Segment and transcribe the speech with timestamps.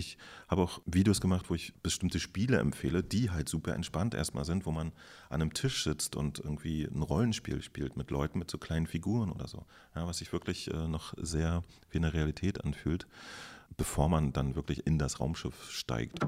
[0.00, 0.16] Ich
[0.48, 4.64] habe auch Videos gemacht, wo ich bestimmte Spiele empfehle, die halt super entspannt erstmal sind,
[4.64, 4.92] wo man
[5.28, 9.30] an einem Tisch sitzt und irgendwie ein Rollenspiel spielt mit Leuten mit so kleinen Figuren
[9.30, 9.66] oder so.
[9.94, 13.06] Ja, was sich wirklich äh, noch sehr wie eine Realität anfühlt,
[13.76, 16.18] bevor man dann wirklich in das Raumschiff steigt.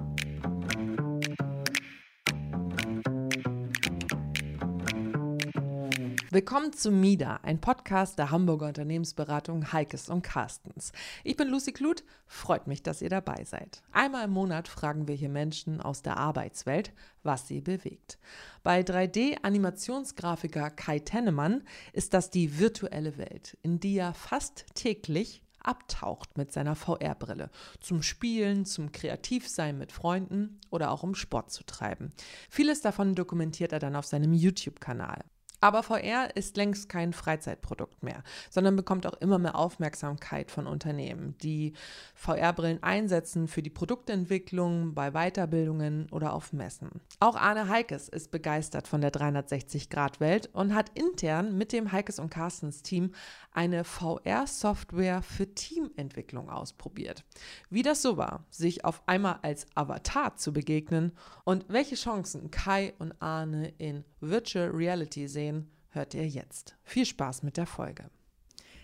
[6.35, 10.93] Willkommen zu MIDA, ein Podcast der Hamburger Unternehmensberatung Heikes und Carstens.
[11.25, 13.83] Ich bin Lucy Kluth, freut mich, dass ihr dabei seid.
[13.93, 18.19] Einmal im Monat fragen wir hier Menschen aus der Arbeitswelt, was sie bewegt.
[18.63, 26.39] Bei 3D-Animationsgrafiker Kai Tennemann ist das die virtuelle Welt, in die er fast täglich abtaucht
[26.39, 27.51] mit seiner VR-Brille.
[27.79, 32.11] Zum Spielen, zum Kreativsein mit Freunden oder auch um Sport zu treiben.
[32.49, 35.23] Vieles davon dokumentiert er dann auf seinem YouTube-Kanal.
[35.63, 41.37] Aber VR ist längst kein Freizeitprodukt mehr, sondern bekommt auch immer mehr Aufmerksamkeit von Unternehmen,
[41.41, 41.75] die
[42.17, 46.91] VR-Brillen einsetzen für die Produktentwicklung, bei Weiterbildungen oder auf Messen.
[47.21, 52.31] Auch Arne Heikes ist begeistert von der 360-Grad-Welt und hat intern mit dem Heikes und
[52.31, 53.13] Carstens Team
[53.53, 57.23] eine VR-Software für Teamentwicklung ausprobiert.
[57.71, 61.13] Wie das so war, sich auf einmal als Avatar zu begegnen
[61.45, 65.52] und welche Chancen Kai und Arne in Virtual Reality sehen,
[65.91, 66.77] hört ihr jetzt.
[66.83, 68.11] Viel Spaß mit der Folge.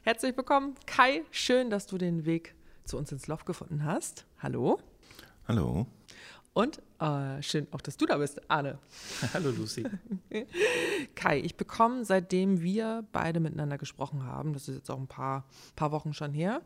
[0.03, 1.23] Herzlich willkommen, Kai.
[1.31, 4.27] Schön, dass du den Weg zu uns ins Loft gefunden hast.
[4.39, 4.79] Hallo.
[5.47, 5.87] Hallo.
[6.59, 8.79] Und äh, schön auch, dass du da bist, Arne.
[9.33, 9.85] Hallo Lucy.
[11.15, 15.45] Kai, ich bekomme, seitdem wir beide miteinander gesprochen haben, das ist jetzt auch ein paar,
[15.77, 16.63] paar Wochen schon her,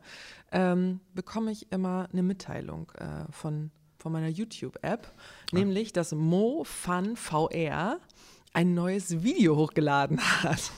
[0.51, 5.55] ähm, bekomme ich immer eine Mitteilung äh, von, von meiner YouTube-App, ah.
[5.55, 7.99] nämlich, dass Mo Fun VR
[8.53, 10.71] ein neues Video hochgeladen hat.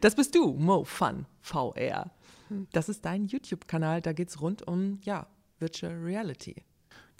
[0.00, 2.10] Das bist du, Mo Fun VR.
[2.72, 5.26] Das ist dein YouTube-Kanal, da geht es rund um ja,
[5.58, 6.56] Virtual Reality.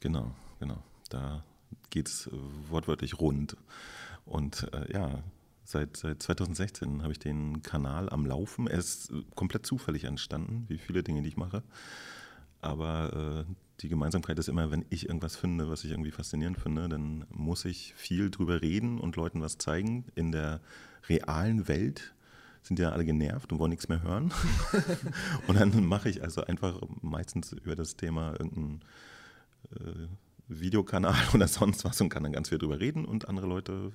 [0.01, 0.83] Genau, genau.
[1.11, 1.45] Da
[1.91, 2.31] geht es
[2.69, 3.57] wortwörtlich rund.
[4.25, 5.23] Und äh, ja,
[5.65, 8.67] seit, seit 2016 habe ich den Kanal am Laufen.
[8.67, 11.63] Er ist komplett zufällig entstanden, wie viele Dinge, die ich mache.
[12.61, 16.89] Aber äh, die Gemeinsamkeit ist immer, wenn ich irgendwas finde, was ich irgendwie faszinierend finde,
[16.89, 20.05] dann muss ich viel drüber reden und Leuten was zeigen.
[20.15, 20.61] In der
[21.09, 22.15] realen Welt
[22.63, 24.33] sind ja alle genervt und wollen nichts mehr hören.
[25.47, 28.81] und dann mache ich also einfach meistens über das Thema irgendein
[29.77, 30.09] äh,
[30.49, 33.93] Videokanal oder sonst was und kann dann ganz viel drüber reden und andere Leute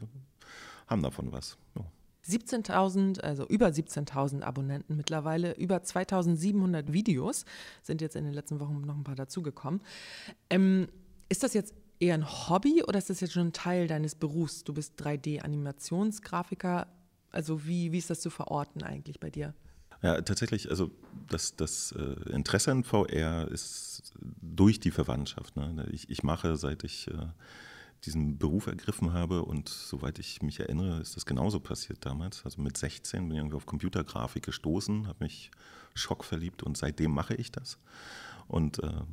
[0.88, 1.58] haben davon was.
[1.76, 1.86] Ja.
[2.28, 7.46] 17.000, also über 17.000 Abonnenten mittlerweile, über 2.700 Videos
[7.82, 9.82] sind jetzt in den letzten Wochen noch ein paar dazugekommen.
[10.50, 10.88] Ähm,
[11.30, 14.64] ist das jetzt eher ein Hobby oder ist das jetzt schon ein Teil deines Berufs?
[14.64, 16.88] Du bist 3D-Animationsgrafiker.
[17.32, 19.54] Also wie, wie ist das zu verorten eigentlich bei dir?
[20.02, 20.92] Ja, tatsächlich, also
[21.30, 25.56] das, das äh, Interesse an VR ist durch die Verwandtschaft.
[25.56, 25.88] Ne?
[25.92, 27.28] Ich, ich mache, seit ich äh,
[28.06, 32.44] diesen Beruf ergriffen habe und soweit ich mich erinnere, ist das genauso passiert damals.
[32.44, 35.52] Also mit 16 bin ich irgendwie auf Computergrafik gestoßen, habe mich
[35.96, 37.78] schockverliebt und seitdem mache ich das.
[38.48, 39.04] Und äh,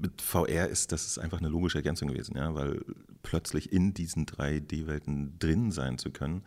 [0.00, 2.84] mit VR ist das ist einfach eine logische Ergänzung gewesen, ja, weil
[3.22, 6.42] plötzlich in diesen 3D-Welten drin sein zu können,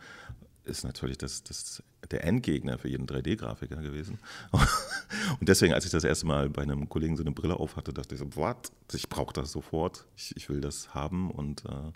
[0.64, 4.18] ist natürlich das, das, der Endgegner für jeden 3D-Grafiker gewesen.
[5.40, 7.92] Und deswegen, als ich das erste Mal bei einem Kollegen so eine Brille auf hatte,
[7.92, 8.70] dachte ich so, what?
[8.92, 10.06] Ich brauche das sofort.
[10.16, 11.30] Ich, ich, will das haben.
[11.30, 11.92] Und äh,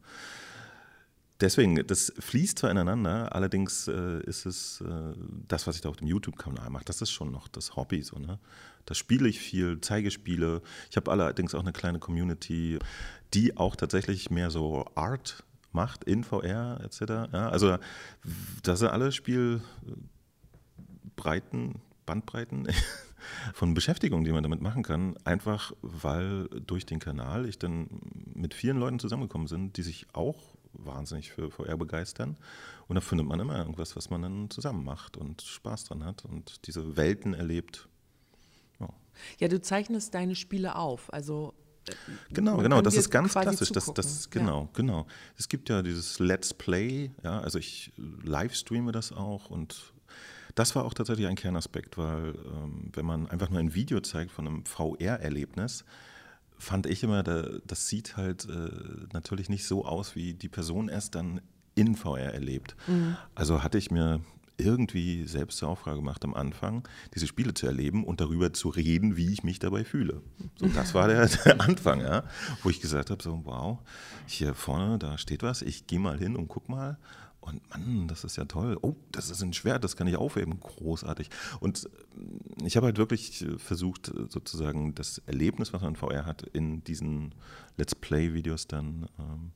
[1.41, 5.15] deswegen, das fließt zwar ineinander, allerdings äh, ist es äh,
[5.49, 8.03] das, was ich da auf dem YouTube-Kanal mache, das ist schon noch das Hobby.
[8.03, 8.39] So, ne?
[8.87, 10.63] Da spiele ich viel, zeige Spiele.
[10.91, 12.79] Ich habe allerdings auch eine kleine Community,
[13.33, 17.01] die auch tatsächlich mehr so Art macht in VR etc.
[17.33, 17.77] Ja, also
[18.63, 19.63] das sind alle Spielbreiten,
[22.07, 22.69] Bandbreiten
[23.55, 27.89] von Beschäftigung, die man damit machen kann, einfach weil durch den Kanal ich dann
[28.35, 30.37] mit vielen Leuten zusammengekommen bin, die sich auch
[30.73, 32.37] wahnsinnig für VR begeistern.
[32.89, 36.25] Und da findet man immer irgendwas, was man dann zusammen macht und Spaß dran hat
[36.25, 37.89] und diese Welten erlebt.
[38.81, 38.89] Ja,
[39.39, 41.13] ja du zeichnest deine Spiele auf.
[41.13, 41.55] Also
[42.31, 43.71] Genau, genau, das ist ganz klassisch.
[43.71, 44.69] Das, das, genau, ja.
[44.73, 45.07] genau.
[45.37, 49.93] Es gibt ja dieses Let's Play, ja, also ich livestreame das auch und
[50.55, 54.31] das war auch tatsächlich ein Kernaspekt, weil ähm, wenn man einfach nur ein Video zeigt
[54.31, 55.85] von einem VR-Erlebnis,
[56.59, 58.71] fand ich immer, da, das sieht halt äh,
[59.13, 61.41] natürlich nicht so aus, wie die Person es dann
[61.75, 62.77] in VR erlebt.
[62.87, 63.17] Mhm.
[63.35, 64.21] Also hatte ich mir
[64.57, 69.17] irgendwie selbst zur Aufgabe gemacht am Anfang, diese Spiele zu erleben und darüber zu reden,
[69.17, 70.23] wie ich mich dabei fühle.
[70.57, 72.25] So, das war der, der Anfang, ja,
[72.63, 73.79] wo ich gesagt habe, so wow,
[74.27, 76.99] hier vorne, da steht was, ich gehe mal hin und guck mal
[77.41, 78.79] Und Mann, das ist ja toll.
[78.81, 80.59] Oh, das ist ein Schwert, das kann ich aufheben.
[80.61, 81.29] Großartig.
[81.61, 86.43] Und äh, ich habe halt wirklich versucht, sozusagen das Erlebnis, was man in VR hat,
[86.43, 87.35] in diesen
[87.77, 89.53] Let's Play-Videos dann ähm,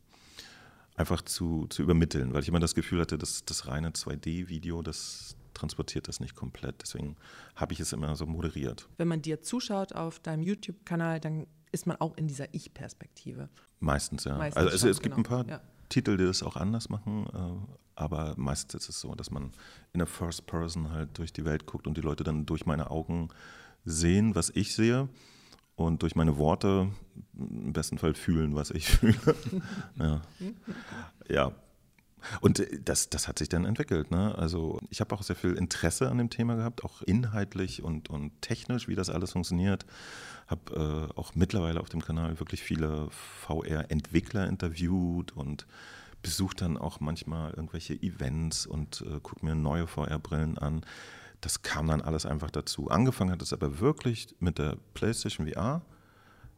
[0.98, 5.36] einfach zu, zu übermitteln, weil ich immer das Gefühl hatte, dass das reine 2D-Video, das
[5.54, 6.82] transportiert das nicht komplett.
[6.82, 7.16] Deswegen
[7.54, 8.88] habe ich es immer so moderiert.
[8.96, 13.48] Wenn man dir zuschaut auf deinem YouTube-Kanal, dann ist man auch in dieser Ich-Perspektive.
[13.80, 14.36] Meistens, ja.
[14.36, 15.26] Meistens also es, es gibt genau.
[15.26, 15.60] ein paar Ja.
[15.88, 19.52] Titel, die das auch anders machen, äh, aber meistens ist es so, dass man
[19.92, 22.90] in der First Person halt durch die Welt guckt und die Leute dann durch meine
[22.90, 23.28] Augen
[23.84, 25.08] sehen, was ich sehe
[25.78, 26.88] und durch meine Worte
[27.38, 29.34] im besten Fall fühlen, was ich fühle.
[29.96, 30.20] ja.
[31.28, 31.52] ja.
[32.40, 34.10] Und das, das hat sich dann entwickelt.
[34.10, 34.34] Ne?
[34.36, 38.32] Also ich habe auch sehr viel Interesse an dem Thema gehabt, auch inhaltlich und, und
[38.42, 39.86] technisch, wie das alles funktioniert.
[40.48, 45.68] Habe äh, auch mittlerweile auf dem Kanal wirklich viele VR-Entwickler interviewt und
[46.20, 50.84] besuche dann auch manchmal irgendwelche Events und äh, gucke mir neue VR-Brillen an.
[51.40, 52.88] Das kam dann alles einfach dazu.
[52.88, 55.82] Angefangen hat es aber wirklich mit der PlayStation VR.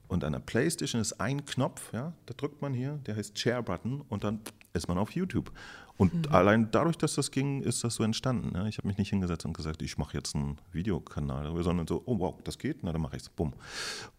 [0.08, 3.62] Und an der PlayStation ist ein Knopf, ja, da drückt man hier, der heißt Share
[3.62, 4.40] Button und dann
[4.72, 5.52] ist man auf YouTube.
[6.00, 8.52] Und allein dadurch, dass das ging, ist das so entstanden.
[8.54, 8.66] Ja.
[8.66, 12.02] Ich habe mich nicht hingesetzt und gesagt, ich mache jetzt einen Videokanal, darüber, sondern so,
[12.06, 13.52] oh wow, das geht, na dann mache ich es, bumm.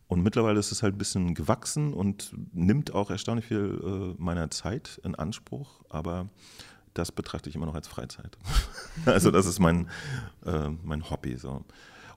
[0.08, 4.52] Und mittlerweile ist es halt ein bisschen gewachsen und nimmt auch erstaunlich viel äh, meiner
[4.52, 6.30] Zeit in Anspruch, aber
[6.94, 8.38] das betrachte ich immer noch als Freizeit.
[9.06, 9.90] also das ist mein,
[10.46, 11.36] äh, mein Hobby.
[11.38, 11.64] So.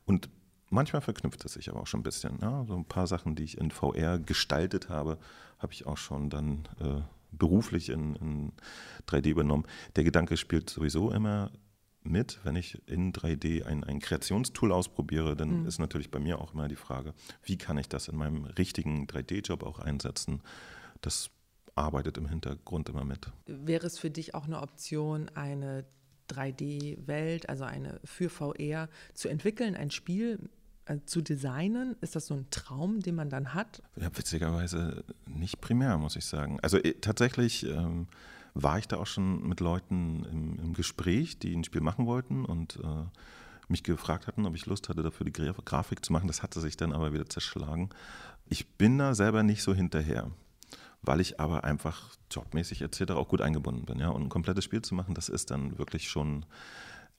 [0.04, 0.28] Und
[0.70, 2.38] manchmal verknüpft es sich aber auch schon ein bisschen.
[2.40, 2.64] Ja?
[2.66, 5.18] So ein paar Sachen, die ich in VR gestaltet habe,
[5.58, 7.00] habe ich auch schon dann äh,
[7.32, 8.52] beruflich in, in
[9.08, 9.64] 3D übernommen.
[9.96, 11.50] Der Gedanke spielt sowieso immer
[12.04, 16.52] mit, wenn ich in 3D ein, ein Kreationstool ausprobiere, dann ist natürlich bei mir auch
[16.52, 20.42] immer die Frage, wie kann ich das in meinem richtigen 3D-Job auch einsetzen?
[21.00, 21.30] Das
[21.74, 23.30] arbeitet im Hintergrund immer mit.
[23.46, 25.84] Wäre es für dich auch eine Option, eine
[26.30, 30.50] 3D-Welt, also eine für VR zu entwickeln, ein Spiel
[30.86, 31.96] äh, zu designen?
[32.00, 33.82] Ist das so ein Traum, den man dann hat?
[33.96, 36.58] Ja, witzigerweise nicht primär, muss ich sagen.
[36.62, 38.08] Also äh, tatsächlich ähm,
[38.54, 42.44] war ich da auch schon mit Leuten im, im Gespräch, die ein Spiel machen wollten
[42.44, 43.04] und äh,
[43.68, 46.28] mich gefragt hatten, ob ich Lust hatte, dafür die Gra Grafik zu machen.
[46.28, 47.90] Das hatte sich dann aber wieder zerschlagen.
[48.48, 50.30] Ich bin da selber nicht so hinterher,
[51.06, 53.12] weil ich aber einfach jobmäßig etc.
[53.12, 53.98] auch gut eingebunden bin.
[53.98, 54.08] Ja?
[54.08, 56.46] Und ein komplettes Spiel zu machen, das ist dann wirklich schon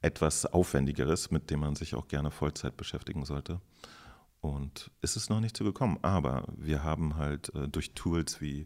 [0.01, 3.59] etwas Aufwendigeres, mit dem man sich auch gerne Vollzeit beschäftigen sollte.
[4.41, 5.97] Und ist es noch nicht so gekommen.
[6.01, 8.65] Aber wir haben halt äh, durch Tools wie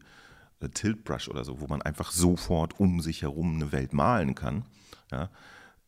[0.59, 4.65] äh, Tilt oder so, wo man einfach sofort um sich herum eine Welt malen kann,
[5.11, 5.29] ja,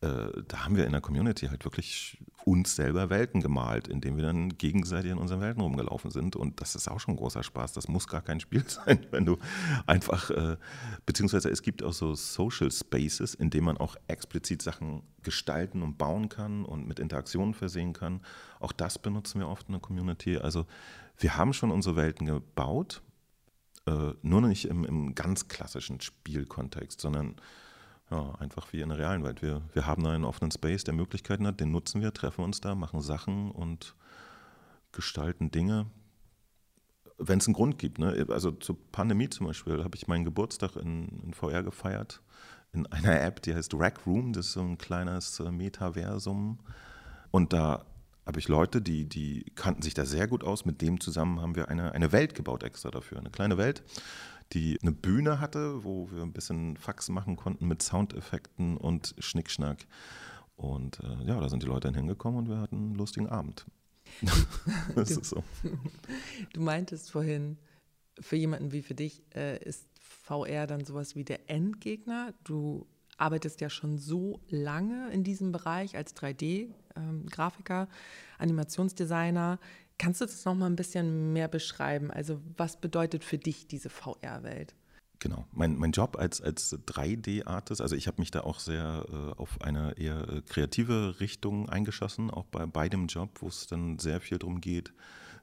[0.02, 4.58] da haben wir in der Community halt wirklich uns selber Welten gemalt, indem wir dann
[4.58, 6.34] gegenseitig in unseren Welten rumgelaufen sind.
[6.34, 7.72] Und das ist auch schon großer Spaß.
[7.72, 9.38] Das muss gar kein Spiel sein, wenn du
[9.86, 10.56] einfach, äh,
[11.06, 15.98] beziehungsweise es gibt auch so Social Spaces, in denen man auch explizit Sachen gestalten und
[15.98, 18.22] bauen kann und mit Interaktionen versehen kann.
[18.58, 20.36] Auch das benutzen wir oft in der Community.
[20.36, 20.66] Also
[21.18, 23.02] wir haben schon unsere Welten gebaut,
[23.86, 27.36] äh, nur nicht im, im ganz klassischen Spielkontext, sondern
[28.12, 29.40] ja, einfach wie in der realen Welt.
[29.40, 32.74] Wir, wir haben einen offenen Space, der Möglichkeiten hat, den nutzen wir, treffen uns da,
[32.74, 33.94] machen Sachen und
[34.92, 35.86] gestalten Dinge,
[37.16, 37.98] wenn es einen Grund gibt.
[37.98, 38.26] Ne?
[38.28, 42.20] Also zur Pandemie zum Beispiel habe ich meinen Geburtstag in, in VR gefeiert,
[42.74, 46.58] in einer App, die heißt Rack Room, das ist so ein kleines äh, Metaversum.
[47.30, 47.86] Und da
[48.26, 50.66] habe ich Leute, die, die kannten sich da sehr gut aus.
[50.66, 53.18] Mit dem zusammen haben wir eine, eine Welt gebaut extra dafür.
[53.18, 53.82] Eine kleine Welt,
[54.52, 59.86] die eine Bühne hatte, wo wir ein bisschen Fax machen konnten mit Soundeffekten und Schnickschnack.
[60.56, 63.66] Und äh, ja, da sind die Leute dann hingekommen und wir hatten einen lustigen Abend.
[64.94, 65.42] das ist so.
[66.52, 67.56] Du meintest vorhin,
[68.20, 72.34] für jemanden wie für dich äh, ist VR dann sowas wie der Endgegner.
[72.44, 77.88] Du arbeitest ja schon so lange in diesem Bereich als 3D-Grafiker,
[78.38, 79.58] Animationsdesigner.
[80.02, 82.10] Kannst du das noch mal ein bisschen mehr beschreiben?
[82.10, 84.74] Also was bedeutet für dich diese VR-Welt?
[85.20, 85.46] Genau.
[85.52, 89.60] Mein, mein Job als, als 3D-Artist, also ich habe mich da auch sehr äh, auf
[89.60, 94.20] eine eher äh, kreative Richtung eingeschossen, auch bei, bei dem Job, wo es dann sehr
[94.20, 94.92] viel darum geht,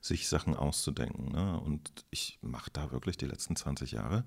[0.02, 1.32] sich Sachen auszudenken.
[1.32, 1.58] Ne?
[1.62, 4.26] Und ich mache da wirklich die letzten 20 Jahre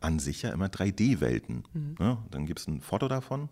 [0.00, 1.64] an sich ja immer 3D-Welten.
[1.98, 2.16] Ne?
[2.30, 3.50] Dann gibt es ein Foto davon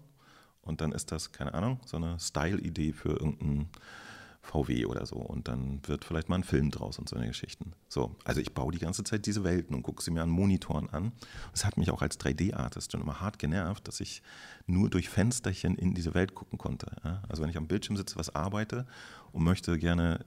[0.63, 3.69] und dann ist das, keine Ahnung, so eine Style-Idee für irgendein
[4.47, 5.17] VW oder so.
[5.17, 7.73] Und dann wird vielleicht mal ein Film draus und so eine Geschichten.
[7.88, 10.88] So, also ich baue die ganze Zeit diese Welten und gucke sie mir an Monitoren
[10.91, 11.12] an.
[11.53, 14.23] Das hat mich auch als 3D-Artist schon immer hart genervt, dass ich
[14.67, 16.87] nur durch Fensterchen in diese Welt gucken konnte.
[17.29, 18.87] Also wenn ich am Bildschirm sitze, was arbeite
[19.33, 20.25] und möchte gerne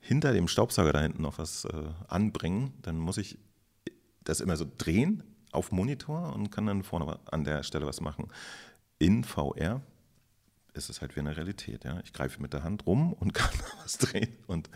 [0.00, 1.72] hinter dem Staubsauger da hinten noch was äh,
[2.06, 3.38] anbringen, dann muss ich
[4.22, 8.28] das immer so drehen auf Monitor und kann dann vorne an der Stelle was machen.
[8.98, 9.80] In VR
[10.74, 11.84] ist es halt wie eine Realität.
[11.84, 12.00] Ja?
[12.04, 13.50] Ich greife mit der Hand rum und kann
[13.82, 14.36] was drehen.
[14.46, 14.70] Und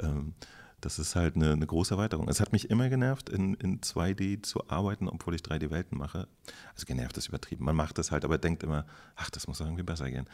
[0.00, 0.34] ähm,
[0.80, 2.28] das ist halt eine, eine, große Erweiterung.
[2.28, 6.26] Es hat mich immer genervt, in, in 2D zu arbeiten, obwohl ich 3D-Welten mache.
[6.74, 7.64] Also genervt ist übertrieben.
[7.64, 10.26] Man macht das halt, aber denkt immer, ach, das muss irgendwie besser gehen.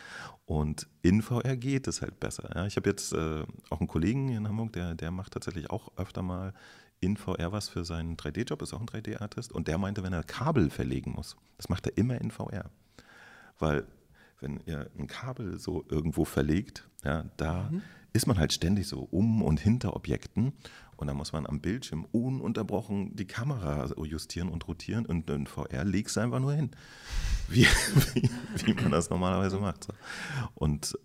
[0.45, 2.51] Und in VR geht es halt besser.
[2.55, 2.67] Ja?
[2.67, 5.91] Ich habe jetzt äh, auch einen Kollegen hier in Hamburg, der, der macht tatsächlich auch
[5.97, 6.53] öfter mal
[7.01, 9.53] in VR was für seinen 3D-Job, ist auch ein 3D-Artist.
[9.53, 12.71] Und der meinte, wenn er Kabel verlegen muss, das macht er immer in VR.
[13.59, 13.87] Weil
[14.41, 17.83] wenn ihr ein Kabel so irgendwo verlegt, ja, da mhm.
[18.13, 20.53] ist man halt ständig so um und hinter Objekten
[20.97, 25.85] und dann muss man am Bildschirm ununterbrochen die Kamera justieren und rotieren und in VR
[25.85, 26.71] legst du einfach nur hin,
[27.49, 27.67] wie,
[28.15, 28.29] wie,
[28.67, 29.85] wie man das normalerweise macht.
[29.85, 29.93] So.
[30.55, 30.99] Und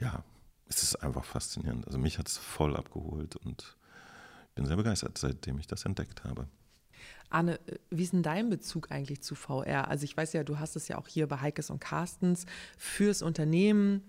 [0.00, 0.24] ja,
[0.68, 1.86] es ist einfach faszinierend.
[1.86, 3.76] Also mich hat es voll abgeholt und
[4.48, 6.48] ich bin sehr begeistert, seitdem ich das entdeckt habe.
[7.34, 7.58] Anne,
[7.90, 9.88] wie ist denn dein Bezug eigentlich zu VR?
[9.88, 12.46] Also ich weiß ja, du hast es ja auch hier bei Heikes und Carstens
[12.78, 14.02] fürs Unternehmen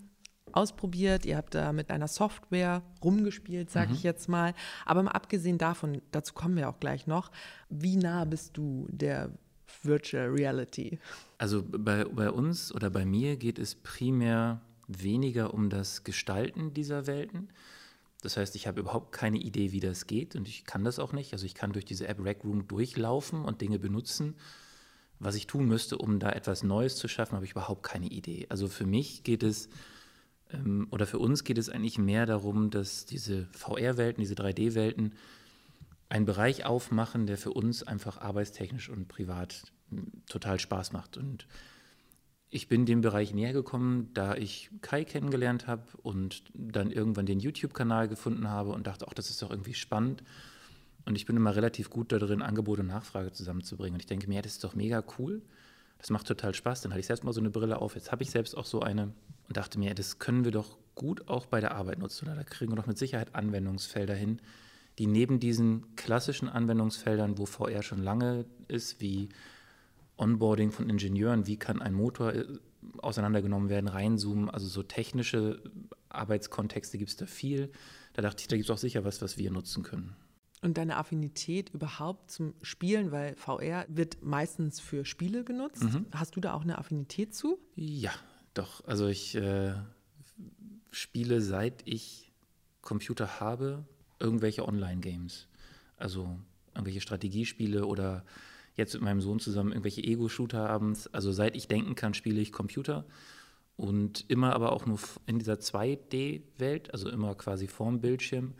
[0.51, 1.25] ausprobiert.
[1.25, 3.95] Ihr habt da mit einer Software rumgespielt, sage mhm.
[3.95, 4.53] ich jetzt mal.
[4.85, 7.31] Aber mal abgesehen davon, dazu kommen wir auch gleich noch,
[7.69, 9.31] wie nah bist du der
[9.81, 10.99] Virtual Reality?
[11.37, 17.07] Also bei, bei uns oder bei mir geht es primär weniger um das Gestalten dieser
[17.07, 17.49] Welten,
[18.25, 21.13] das heißt, ich habe überhaupt keine Idee, wie das geht und ich kann das auch
[21.13, 21.33] nicht.
[21.33, 24.35] Also ich kann durch diese App Rec Room durchlaufen und Dinge benutzen.
[25.19, 28.47] Was ich tun müsste, um da etwas Neues zu schaffen, habe ich überhaupt keine Idee.
[28.49, 29.69] Also für mich geht es
[30.51, 35.13] ähm, oder für uns geht es eigentlich mehr darum, dass diese VR-Welten, diese 3D-Welten
[36.09, 41.17] einen Bereich aufmachen, der für uns einfach arbeitstechnisch und privat hm, total Spaß macht.
[41.17, 41.47] Und
[42.49, 47.39] ich bin dem Bereich näher gekommen, da ich Kai kennengelernt habe und dann irgendwann den
[47.39, 50.23] YouTube-Kanal gefunden habe und dachte, ach, das ist doch irgendwie spannend.
[51.05, 53.95] Und ich bin immer relativ gut darin, Angebot und Nachfrage zusammenzubringen.
[53.95, 55.41] Und ich denke mir, ja, das ist doch mega cool.
[55.97, 56.81] Das macht total Spaß.
[56.81, 57.95] Dann hatte ich selbst mal so eine Brille auf.
[57.95, 59.11] Jetzt habe ich selbst auch so eine
[59.47, 62.25] und dachte mir, das können wir doch gut auch bei der Arbeit nutzen.
[62.25, 64.39] Da kriegen wir doch mit Sicherheit Anwendungsfelder hin,
[64.97, 69.29] die neben diesen klassischen Anwendungsfeldern, wo VR schon lange ist, wie
[70.17, 72.45] Onboarding von Ingenieuren, wie kann ein Motor äh,
[72.99, 75.61] auseinandergenommen werden, reinzoomen, also so technische
[76.09, 77.71] Arbeitskontexte gibt es da viel.
[78.13, 80.15] Da dachte ich, da gibt es auch sicher was, was wir nutzen können.
[80.61, 85.83] Und deine Affinität überhaupt zum Spielen, weil VR wird meistens für Spiele genutzt.
[85.83, 86.05] Mhm.
[86.11, 87.59] Hast du da auch eine Affinität zu?
[87.75, 88.11] Ja,
[88.53, 88.83] doch.
[88.85, 89.73] Also ich äh,
[90.91, 92.31] spiele seit ich
[92.81, 93.85] Computer habe
[94.19, 95.47] irgendwelche Online-Games.
[95.97, 96.39] Also
[96.73, 98.23] irgendwelche Strategiespiele oder
[98.75, 101.07] jetzt mit meinem Sohn zusammen irgendwelche Ego-Shooter abends.
[101.13, 103.05] Also seit ich denken kann, spiele ich Computer.
[103.77, 108.53] Und immer aber auch nur in dieser 2D-Welt, also immer quasi vorm Bildschirm.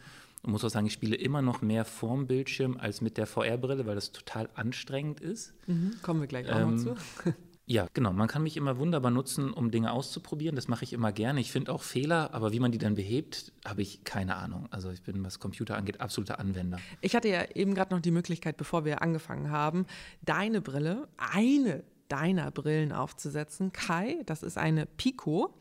[0.44, 3.86] Und muss auch sagen, ich spiele immer noch mehr vorm Bildschirm als mit der VR-Brille,
[3.86, 5.54] weil das total anstrengend ist.
[5.68, 6.96] Mhm, kommen wir gleich auch ähm, noch zu.
[7.68, 8.14] Ja, genau.
[8.14, 10.56] Man kann mich immer wunderbar nutzen, um Dinge auszuprobieren.
[10.56, 11.40] Das mache ich immer gerne.
[11.40, 14.68] Ich finde auch Fehler, aber wie man die dann behebt, habe ich keine Ahnung.
[14.70, 16.80] Also ich bin, was Computer angeht, absoluter Anwender.
[17.02, 19.88] Ich hatte ja eben gerade noch die Möglichkeit, bevor wir angefangen haben,
[20.22, 23.72] deine Brille, eine deiner Brillen aufzusetzen.
[23.74, 25.56] Kai, das ist eine Pico.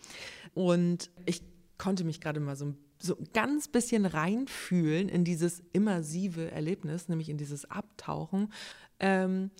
[0.52, 1.42] Und ich
[1.78, 7.28] konnte mich gerade mal so ein so ganz bisschen reinfühlen in dieses immersive Erlebnis, nämlich
[7.28, 8.52] in dieses Abtauchen.
[8.98, 9.50] Ähm,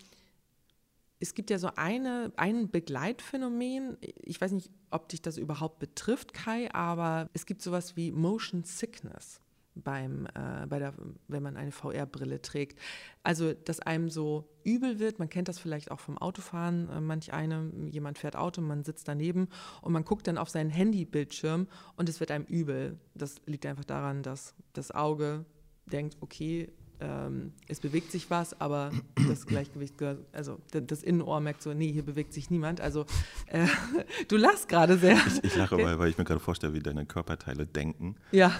[1.19, 6.33] es gibt ja so eine, ein Begleitphänomen, ich weiß nicht, ob dich das überhaupt betrifft,
[6.33, 9.39] Kai, aber es gibt sowas wie Motion Sickness
[9.75, 10.93] beim, äh, bei der,
[11.27, 12.79] wenn man eine VR-Brille trägt.
[13.23, 17.33] Also, dass einem so übel wird, man kennt das vielleicht auch vom Autofahren, äh, manch
[17.33, 19.49] eine, jemand fährt Auto, man sitzt daneben
[19.81, 21.67] und man guckt dann auf seinen Handybildschirm
[21.97, 22.97] und es wird einem übel.
[23.13, 25.45] Das liegt einfach daran, dass das Auge
[25.85, 28.91] denkt, okay, ähm, es bewegt sich was, aber
[29.27, 29.95] das Gleichgewicht,
[30.31, 32.81] also das Innenohr merkt so, nee, hier bewegt sich niemand.
[32.81, 33.05] Also
[33.47, 33.67] äh,
[34.27, 35.17] du lachst gerade sehr.
[35.27, 38.15] Ich, ich lache, weil, weil, ich mir gerade vorstelle, wie deine Körperteile denken.
[38.31, 38.51] Ja.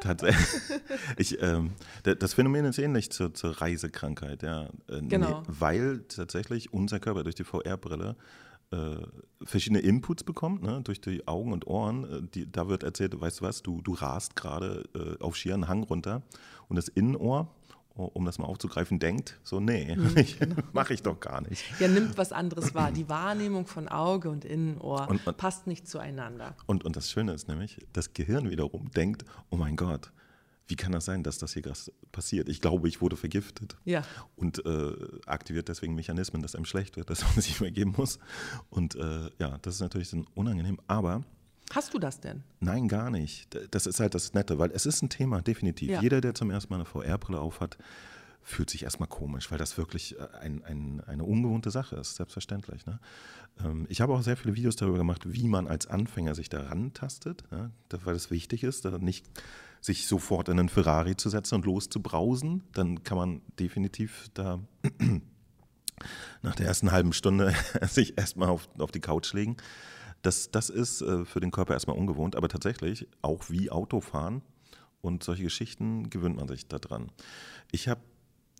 [0.00, 0.80] Tatsächlich.
[1.16, 4.66] Ich, ähm, das Phänomen ist ähnlich zur, zur Reisekrankheit, ja.
[4.88, 5.40] Äh, genau.
[5.40, 8.16] Nee, weil tatsächlich unser Körper durch die VR-Brille
[8.70, 8.96] äh,
[9.44, 12.04] verschiedene Inputs bekommt, ne, durch die Augen und Ohren.
[12.04, 15.68] Äh, die, da wird erzählt, weißt du was, du, du rast gerade äh, auf schieren
[15.68, 16.22] Hang runter
[16.68, 17.48] und das Innenohr
[18.06, 20.56] um das mal aufzugreifen, denkt, so, nee, mhm, genau.
[20.72, 21.64] mache ich doch gar nicht.
[21.80, 22.92] Ja, nimmt was anderes wahr.
[22.92, 26.56] Die Wahrnehmung von Auge und Innenohr und, und, passt nicht zueinander.
[26.66, 30.12] Und, und das Schöne ist nämlich, das Gehirn wiederum denkt, oh mein Gott,
[30.68, 31.62] wie kann das sein, dass das hier
[32.12, 32.48] passiert?
[32.48, 33.76] Ich glaube, ich wurde vergiftet.
[33.86, 34.02] Ja.
[34.36, 34.92] Und äh,
[35.24, 38.18] aktiviert deswegen Mechanismen, dass einem schlecht wird, dass man sich mehr geben muss.
[38.68, 40.78] Und äh, ja, das ist natürlich dann unangenehm.
[40.86, 41.24] Aber
[41.74, 42.42] Hast du das denn?
[42.60, 43.48] Nein, gar nicht.
[43.70, 45.90] Das ist halt das Nette, weil es ist ein Thema, definitiv.
[45.90, 46.00] Ja.
[46.00, 47.78] Jeder, der zum ersten Mal eine VR-Brille aufhat,
[48.42, 52.86] fühlt sich erstmal komisch, weil das wirklich äh, ein, ein, eine ungewohnte Sache ist, selbstverständlich.
[52.86, 52.98] Ne?
[53.62, 56.94] Ähm, ich habe auch sehr viele Videos darüber gemacht, wie man als Anfänger sich daran
[56.94, 57.70] tastet, ja?
[58.04, 59.26] weil es wichtig ist, da nicht
[59.80, 62.64] sich sofort in einen Ferrari zu setzen und loszubrausen.
[62.72, 64.60] Dann kann man definitiv da
[66.42, 69.56] nach der ersten halben Stunde sich erstmal auf, auf die Couch legen.
[70.22, 74.42] Das, das ist äh, für den Körper erstmal ungewohnt, aber tatsächlich auch wie Autofahren
[75.00, 77.10] und solche Geschichten gewöhnt man sich daran.
[77.70, 78.00] Ich habe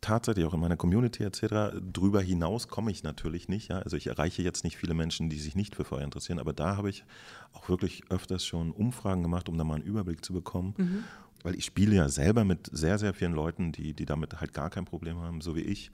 [0.01, 1.77] tatsächlich auch in meiner Community etc.
[1.93, 3.69] Drüber hinaus komme ich natürlich nicht.
[3.69, 3.81] Ja?
[3.81, 6.77] Also ich erreiche jetzt nicht viele Menschen, die sich nicht für Feuer interessieren, aber da
[6.77, 7.05] habe ich
[7.53, 10.75] auch wirklich öfters schon Umfragen gemacht, um da mal einen Überblick zu bekommen.
[10.77, 11.05] Mhm.
[11.43, 14.71] Weil ich spiele ja selber mit sehr, sehr vielen Leuten, die, die damit halt gar
[14.71, 15.91] kein Problem haben, so wie ich.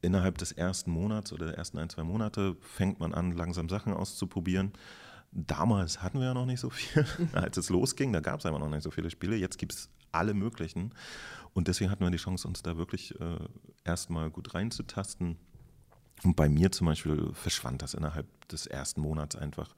[0.00, 3.92] Innerhalb des ersten Monats oder der ersten ein, zwei Monate fängt man an, langsam Sachen
[3.92, 4.72] auszuprobieren.
[5.32, 8.12] Damals hatten wir ja noch nicht so viel, als es losging.
[8.12, 9.36] Da gab es einfach noch nicht so viele Spiele.
[9.36, 10.94] Jetzt gibt es alle möglichen.
[11.52, 13.38] Und deswegen hatten wir die Chance, uns da wirklich äh,
[13.84, 15.36] erstmal gut reinzutasten.
[16.22, 19.74] Und bei mir zum Beispiel verschwand das innerhalb des ersten Monats einfach.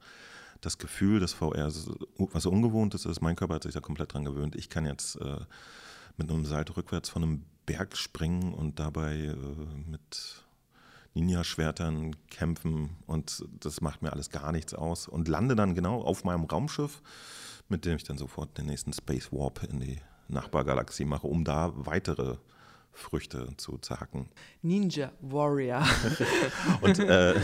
[0.61, 1.71] Das Gefühl, dass VR
[2.17, 4.55] was ungewohnt ist, mein Körper hat sich da komplett dran gewöhnt.
[4.55, 5.39] Ich kann jetzt äh,
[6.17, 9.35] mit einem Salto rückwärts von einem Berg springen und dabei äh,
[9.89, 10.43] mit
[11.13, 16.23] Ninja-Schwertern kämpfen und das macht mir alles gar nichts aus und lande dann genau auf
[16.23, 17.01] meinem Raumschiff,
[17.67, 19.99] mit dem ich dann sofort den nächsten Space Warp in die
[20.29, 22.37] Nachbargalaxie mache, um da weitere
[22.93, 24.29] Früchte zu zerhacken.
[24.61, 25.85] Ninja Warrior.
[26.81, 27.35] und äh,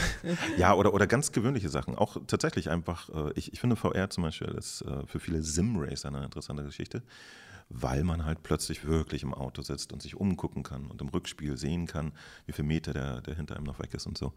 [0.57, 1.95] ja, oder, oder ganz gewöhnliche Sachen.
[1.95, 6.09] Auch tatsächlich einfach, äh, ich, ich finde VR zum Beispiel ist äh, für viele Sim-Racer
[6.09, 7.01] eine interessante Geschichte
[7.69, 11.57] weil man halt plötzlich wirklich im Auto sitzt und sich umgucken kann und im Rückspiel
[11.57, 12.13] sehen kann,
[12.45, 14.33] wie viel Meter der, der hinter einem noch weg ist und so.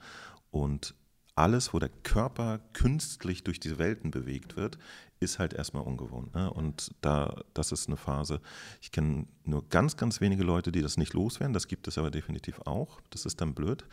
[0.50, 0.94] Und
[1.36, 4.78] alles, wo der Körper künstlich durch diese Welten bewegt wird,
[5.20, 6.34] ist halt erstmal ungewohnt.
[6.34, 6.52] Ne?
[6.52, 8.40] Und da, das ist eine Phase.
[8.80, 11.52] Ich kenne nur ganz, ganz wenige Leute, die das nicht loswerden.
[11.52, 13.00] Das gibt es aber definitiv auch.
[13.10, 13.86] Das ist dann blöd.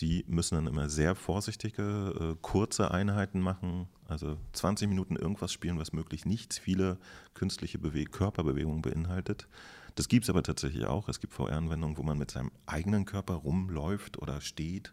[0.00, 3.88] Die müssen dann immer sehr vorsichtige, äh, kurze Einheiten machen.
[4.08, 6.98] Also 20 Minuten irgendwas spielen, was möglichst nicht viele
[7.34, 9.46] künstliche Bewe Körperbewegungen beinhaltet.
[9.94, 11.08] Das gibt es aber tatsächlich auch.
[11.08, 14.92] Es gibt VR-Anwendungen, wo man mit seinem eigenen Körper rumläuft oder steht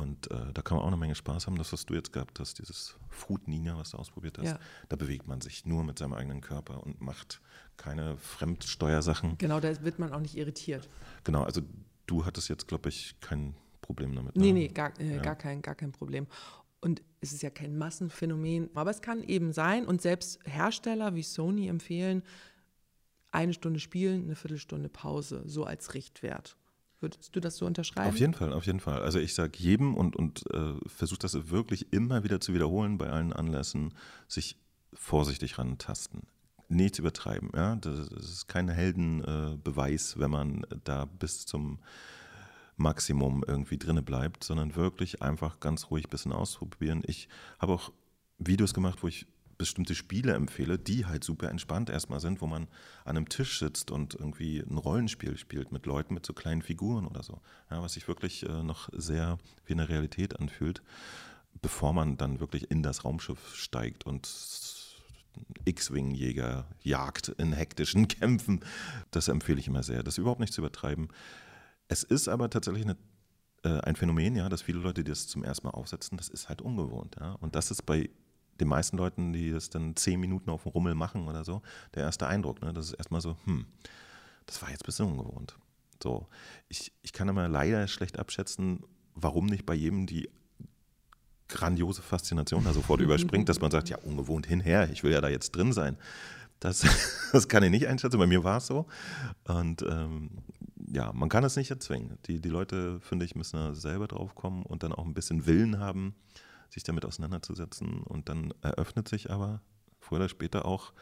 [0.00, 1.56] und äh, da kann man auch eine Menge Spaß haben.
[1.56, 4.58] Das, was du jetzt gehabt hast, dieses Fruit Ninja, was du ausprobiert hast, ja.
[4.88, 7.40] da bewegt man sich nur mit seinem eigenen Körper und macht
[7.76, 9.36] keine Fremdsteuersachen.
[9.38, 10.88] Genau, da wird man auch nicht irritiert.
[11.24, 11.62] Genau, also
[12.06, 14.36] du hattest jetzt, glaube ich, kein Problem damit.
[14.36, 14.42] Ne?
[14.42, 15.22] Nee, nee, gar, äh, ja.
[15.22, 16.26] gar, kein, gar kein Problem.
[16.80, 21.22] Und es ist ja kein Massenphänomen, aber es kann eben sein und selbst Hersteller wie
[21.22, 22.22] Sony empfehlen,
[23.30, 26.56] eine Stunde spielen, eine Viertelstunde Pause, so als Richtwert.
[27.00, 28.10] Würdest du das so unterschreiben?
[28.10, 29.02] Auf jeden Fall, auf jeden Fall.
[29.02, 33.08] Also ich sage jedem und, und äh, versuche das wirklich immer wieder zu wiederholen bei
[33.08, 33.94] allen Anlässen,
[34.28, 34.58] sich
[34.92, 36.22] vorsichtig rantasten.
[36.68, 37.50] Nichts übertreiben.
[37.54, 37.76] Ja?
[37.76, 41.78] Das, ist kein Heldenbeweis, äh, wenn man da bis zum
[42.80, 47.02] Maximum irgendwie drinne bleibt, sondern wirklich einfach ganz ruhig ein bisschen ausprobieren.
[47.06, 47.92] Ich habe auch
[48.38, 49.26] Videos gemacht, wo ich
[49.58, 52.62] bestimmte Spiele empfehle, die halt super entspannt erstmal sind, wo man
[53.04, 57.06] an einem Tisch sitzt und irgendwie ein Rollenspiel spielt mit Leuten mit so kleinen Figuren
[57.06, 57.42] oder so.
[57.70, 60.82] Ja, was sich wirklich äh, noch sehr wie eine Realität anfühlt,
[61.60, 64.26] bevor man dann wirklich in das Raumschiff steigt und
[65.66, 68.60] X-Wing-Jäger jagt in hektischen Kämpfen.
[69.10, 70.02] Das empfehle ich immer sehr.
[70.02, 71.08] Das überhaupt nicht zu übertreiben.
[71.90, 72.96] Es ist aber tatsächlich eine
[73.62, 76.48] äh, ein Phänomen, ja, dass viele Leute, die das zum ersten Mal aufsetzen, das ist
[76.48, 77.16] halt ungewohnt.
[77.20, 77.32] Ja?
[77.40, 78.08] Und das ist bei
[78.60, 81.62] den meisten Leuten, die das dann zehn Minuten auf dem Rummel machen oder so,
[81.94, 82.62] der erste Eindruck.
[82.62, 82.72] Ne?
[82.72, 83.66] Das ist erstmal so, hm,
[84.46, 85.56] das war jetzt ein bisschen ungewohnt.
[86.02, 86.26] So,
[86.68, 88.82] ich, ich kann immer leider schlecht abschätzen,
[89.14, 90.30] warum nicht bei jedem die
[91.48, 95.28] grandiose Faszination da sofort überspringt, dass man sagt, ja, ungewohnt hinher, ich will ja da
[95.28, 95.98] jetzt drin sein.
[96.60, 96.84] Das,
[97.32, 98.86] das kann ich nicht einschätzen, bei mir war es so.
[99.44, 100.30] Und ähm,
[100.92, 102.18] ja, man kann es nicht erzwingen.
[102.26, 105.46] Die, die Leute, finde ich, müssen da selber drauf kommen und dann auch ein bisschen
[105.46, 106.14] Willen haben,
[106.68, 108.02] sich damit auseinanderzusetzen.
[108.02, 109.60] Und dann eröffnet sich aber
[110.00, 110.92] früher oder später auch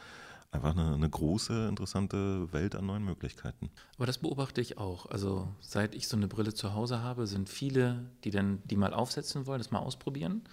[0.51, 3.69] einfach eine, eine, große, interessante Welt an neuen Möglichkeiten.
[3.97, 5.07] Aber das beobachte ich auch.
[5.07, 8.93] Also seit ich so eine Brille zu Hause habe, sind viele, die dann die mal
[8.93, 10.43] aufsetzen wollen, das mal ausprobieren.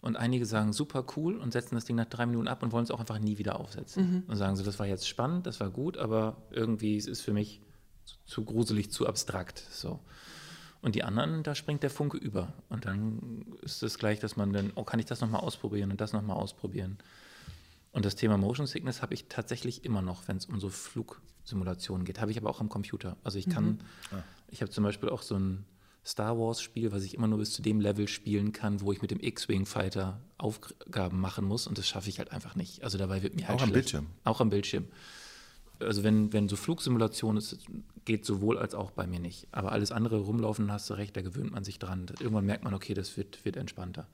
[0.00, 2.84] Und einige sagen super cool und setzen das Ding nach drei Minuten ab und wollen
[2.84, 4.10] es auch einfach nie wieder aufsetzen.
[4.10, 4.22] Mhm.
[4.28, 7.32] Und sagen so, das war jetzt spannend, das war gut, aber irgendwie ist es für
[7.32, 7.60] mich
[8.24, 9.62] zu, gruselig, zu abstrakt.
[9.70, 10.00] So.
[10.82, 12.52] Und die anderen, da springt der Funke über.
[12.68, 16.00] Und dann ist es gleich, dass man dann, oh, kann ich das nochmal ausprobieren und
[16.00, 16.98] das nochmal ausprobieren.
[17.92, 22.04] Und das Thema Motion Sickness habe ich tatsächlich immer noch, wenn es um so Flugsimulationen
[22.04, 22.20] geht.
[22.20, 23.16] Habe ich aber auch am Computer.
[23.24, 23.78] Also ich kann, mhm.
[24.12, 24.22] ah.
[24.48, 25.64] ich habe zum Beispiel auch so ein
[26.04, 29.02] Star Wars Spiel, was ich immer nur bis zu dem Level spielen kann, wo ich
[29.02, 31.66] mit dem X-Wing Fighter Aufgaben machen muss.
[31.66, 32.84] Und das schaffe ich halt einfach nicht.
[32.84, 33.70] Also dabei wird mir halt Auch schlecht.
[33.70, 34.06] am Bildschirm.
[34.24, 34.84] Auch am Bildschirm.
[35.80, 37.58] Also wenn, wenn so Flugsimulation ist,
[38.04, 39.48] geht sowohl als auch bei mir nicht.
[39.52, 42.06] Aber alles andere rumlaufen, hast du recht, da gewöhnt man sich dran.
[42.20, 44.06] Irgendwann merkt man, okay, das wird, wird entspannter.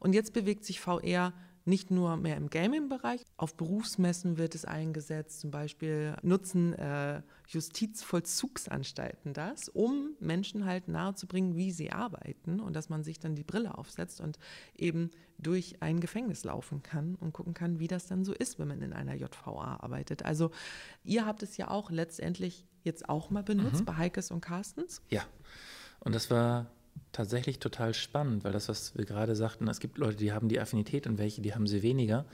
[0.00, 1.32] Und jetzt bewegt sich VR
[1.64, 9.32] nicht nur mehr im Gaming-Bereich, auf Berufsmessen wird es eingesetzt, zum Beispiel nutzen äh, Justizvollzugsanstalten
[9.32, 13.78] das, um Menschen halt nahezubringen, wie sie arbeiten und dass man sich dann die Brille
[13.78, 14.38] aufsetzt und
[14.76, 18.68] eben durch ein Gefängnis laufen kann und gucken kann, wie das dann so ist, wenn
[18.68, 20.24] man in einer JVA arbeitet.
[20.24, 20.50] Also
[21.02, 23.84] ihr habt es ja auch letztendlich jetzt auch mal benutzt mhm.
[23.86, 25.00] bei Heikes und Carstens.
[25.08, 25.22] Ja,
[26.00, 26.70] und das war
[27.12, 30.60] tatsächlich total spannend, weil das, was wir gerade sagten, es gibt Leute, die haben die
[30.60, 32.24] Affinität und welche, die haben sie weniger.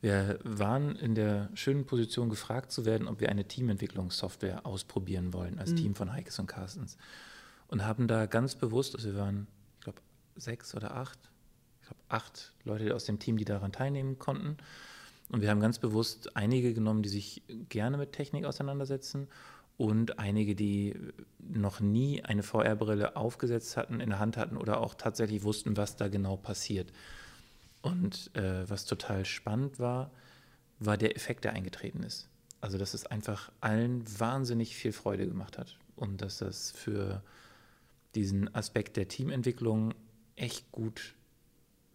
[0.00, 5.58] Wir waren in der schönen Position, gefragt zu werden, ob wir eine Teamentwicklungssoftware ausprobieren wollen,
[5.58, 5.76] als mhm.
[5.76, 6.96] Team von Heikes und Carstens.
[7.68, 10.00] Und haben da ganz bewusst, also wir waren, ich glaube,
[10.36, 11.18] sechs oder acht,
[11.82, 14.56] ich glaube, acht Leute aus dem Team, die daran teilnehmen konnten.
[15.28, 19.28] Und wir haben ganz bewusst einige genommen, die sich gerne mit Technik auseinandersetzen
[19.80, 20.94] und einige, die
[21.38, 25.96] noch nie eine VR-Brille aufgesetzt hatten, in der Hand hatten oder auch tatsächlich wussten, was
[25.96, 26.92] da genau passiert.
[27.80, 30.10] Und äh, was total spannend war,
[30.80, 32.28] war der Effekt, der eingetreten ist.
[32.60, 37.22] Also, dass es einfach allen wahnsinnig viel Freude gemacht hat und dass das für
[38.14, 39.94] diesen Aspekt der Teamentwicklung
[40.36, 41.14] echt gut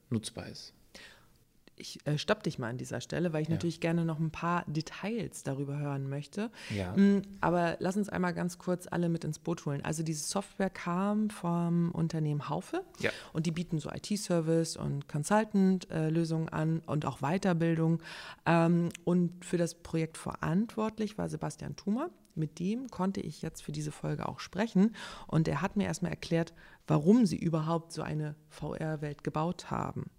[0.10, 0.74] nutzbar ist
[1.78, 3.56] ich äh, stopp dich mal an dieser Stelle, weil ich ja.
[3.56, 6.52] natürlich gerne noch ein paar Details darüber hören möchte.
[6.76, 6.96] Ja.
[6.96, 9.84] Mm, aber lass uns einmal ganz kurz alle mit ins Boot holen.
[9.84, 13.12] Also diese Software kam vom Unternehmen Haufe ja.
[13.34, 18.02] und die bieten so IT-Service und Consultant-Lösungen an und auch Weiterbildung.
[18.46, 22.10] Ähm, und für das Projekt verantwortlich war Sebastian Thumer.
[22.38, 24.94] Mit dem konnte ich jetzt für diese Folge auch sprechen
[25.28, 26.54] und er hat mir erstmal erklärt,
[26.86, 30.10] warum sie überhaupt so eine VR-Welt gebaut haben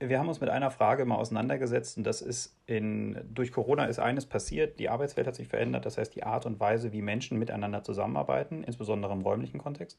[0.00, 3.98] wir haben uns mit einer Frage mal auseinandergesetzt und das ist in, durch Corona ist
[3.98, 7.38] eines passiert, die Arbeitswelt hat sich verändert, das heißt die Art und Weise, wie Menschen
[7.38, 9.98] miteinander zusammenarbeiten, insbesondere im räumlichen Kontext.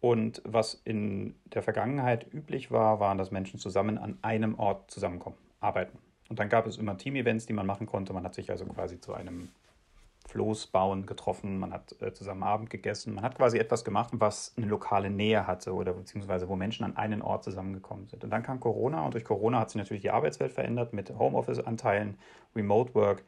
[0.00, 5.36] Und was in der Vergangenheit üblich war, waren, dass Menschen zusammen an einem Ort zusammenkommen,
[5.60, 5.98] arbeiten.
[6.28, 8.12] Und dann gab es immer Team-Events, die man machen konnte.
[8.12, 9.48] Man hat sich also quasi zu einem
[10.28, 14.52] Floß bauen getroffen, man hat äh, zusammen Abend gegessen, man hat quasi etwas gemacht, was
[14.58, 18.24] eine lokale Nähe hatte oder beziehungsweise wo Menschen an einen Ort zusammengekommen sind.
[18.24, 22.18] Und dann kam Corona und durch Corona hat sich natürlich die Arbeitswelt verändert mit Homeoffice-Anteilen,
[22.54, 23.24] Remote Work,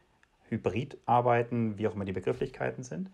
[0.50, 3.10] Hybrid-Arbeiten, wie auch immer die Begrifflichkeiten sind.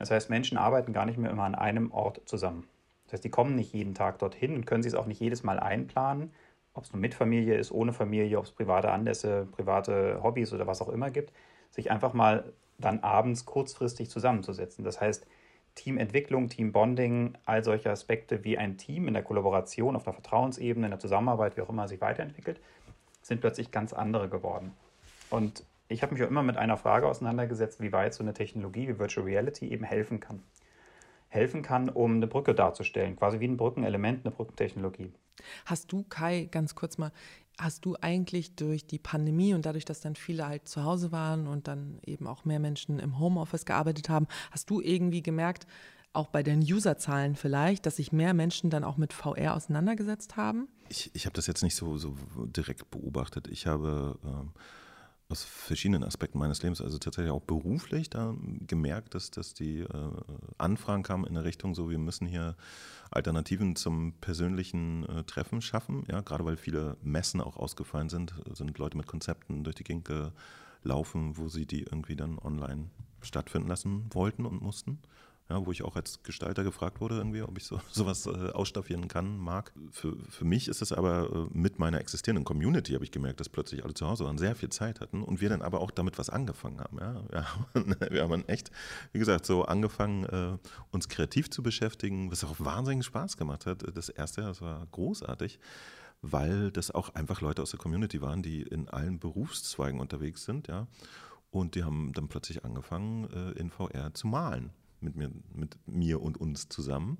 [0.00, 2.66] Das heißt, Menschen arbeiten gar nicht mehr immer an einem Ort zusammen.
[3.04, 5.44] Das heißt, die kommen nicht jeden Tag dorthin und können sich es auch nicht jedes
[5.44, 6.32] Mal einplanen,
[6.74, 10.66] ob es nur mit Familie ist, ohne Familie, ob es private Anlässe, private Hobbys oder
[10.66, 11.32] was auch immer gibt,
[11.70, 14.84] sich einfach mal dann abends kurzfristig zusammenzusetzen.
[14.84, 15.26] Das heißt,
[15.74, 20.90] Teamentwicklung, Teambonding, all solche Aspekte wie ein Team in der Kollaboration auf der Vertrauensebene, in
[20.90, 22.60] der Zusammenarbeit, wie auch immer sich weiterentwickelt,
[23.22, 24.72] sind plötzlich ganz andere geworden.
[25.30, 28.88] Und ich habe mich auch immer mit einer Frage auseinandergesetzt, wie weit so eine Technologie
[28.88, 30.42] wie Virtual Reality eben helfen kann.
[31.28, 35.12] Helfen kann, um eine Brücke darzustellen, quasi wie ein Brückenelement, eine Brückentechnologie.
[35.66, 37.12] Hast du, Kai, ganz kurz mal,
[37.58, 41.46] hast du eigentlich durch die Pandemie und dadurch, dass dann viele halt zu Hause waren
[41.46, 45.66] und dann eben auch mehr Menschen im Homeoffice gearbeitet haben, hast du irgendwie gemerkt,
[46.12, 50.68] auch bei den Userzahlen vielleicht, dass sich mehr Menschen dann auch mit VR auseinandergesetzt haben?
[50.88, 52.16] Ich, ich habe das jetzt nicht so, so
[52.46, 53.48] direkt beobachtet.
[53.48, 54.52] Ich habe ähm,
[55.30, 58.34] aus verschiedenen Aspekten meines Lebens, also tatsächlich auch beruflich, da
[58.66, 60.10] gemerkt, dass, dass die äh,
[60.56, 62.56] Anfragen kamen in der Richtung, so wir müssen hier
[63.10, 66.04] Alternativen zum persönlichen äh, Treffen schaffen.
[66.08, 70.08] Ja, gerade weil viele Messen auch ausgefallen sind, sind Leute mit Konzepten durch die Gegend
[70.82, 72.88] gelaufen, wo sie die irgendwie dann online
[73.20, 74.98] stattfinden lassen wollten und mussten
[75.50, 79.08] ja, wo ich auch als Gestalter gefragt wurde, irgendwie, ob ich so, sowas äh, ausstaffieren
[79.08, 79.72] kann, mag.
[79.90, 83.48] Für, für mich ist es aber äh, mit meiner existierenden Community, habe ich gemerkt, dass
[83.48, 86.18] plötzlich alle zu Hause waren, sehr viel Zeit hatten und wir dann aber auch damit
[86.18, 86.98] was angefangen haben.
[87.00, 87.46] Ja, ja
[88.10, 88.70] wir haben echt,
[89.12, 90.58] wie gesagt, so angefangen, äh,
[90.90, 93.84] uns kreativ zu beschäftigen, was auch wahnsinnig Spaß gemacht hat.
[93.96, 95.58] Das erste Jahr, das war großartig
[96.20, 100.66] weil das auch einfach Leute aus der Community waren, die in allen Berufszweigen unterwegs sind,
[100.66, 100.88] ja.
[101.52, 106.20] Und die haben dann plötzlich angefangen, äh, in VR zu malen mit mir, mit mir
[106.22, 107.18] und uns zusammen.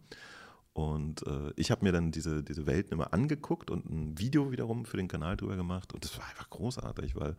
[0.79, 4.85] Und äh, ich habe mir dann diese, diese Welten immer angeguckt und ein Video wiederum
[4.85, 5.93] für den Kanal drüber gemacht.
[5.93, 7.37] Und das war einfach großartig, weil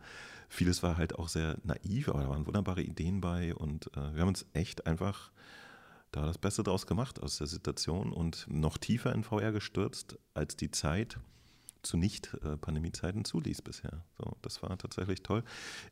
[0.48, 3.54] vieles war halt auch sehr naiv, aber da waren wunderbare Ideen bei.
[3.54, 5.30] Und äh, wir haben uns echt einfach
[6.12, 10.56] da das Beste draus gemacht aus der Situation und noch tiefer in VR gestürzt, als
[10.56, 11.18] die Zeit
[11.82, 14.04] zu Nicht-Pandemie-Zeiten zuließ bisher.
[14.18, 15.44] So, das war tatsächlich toll.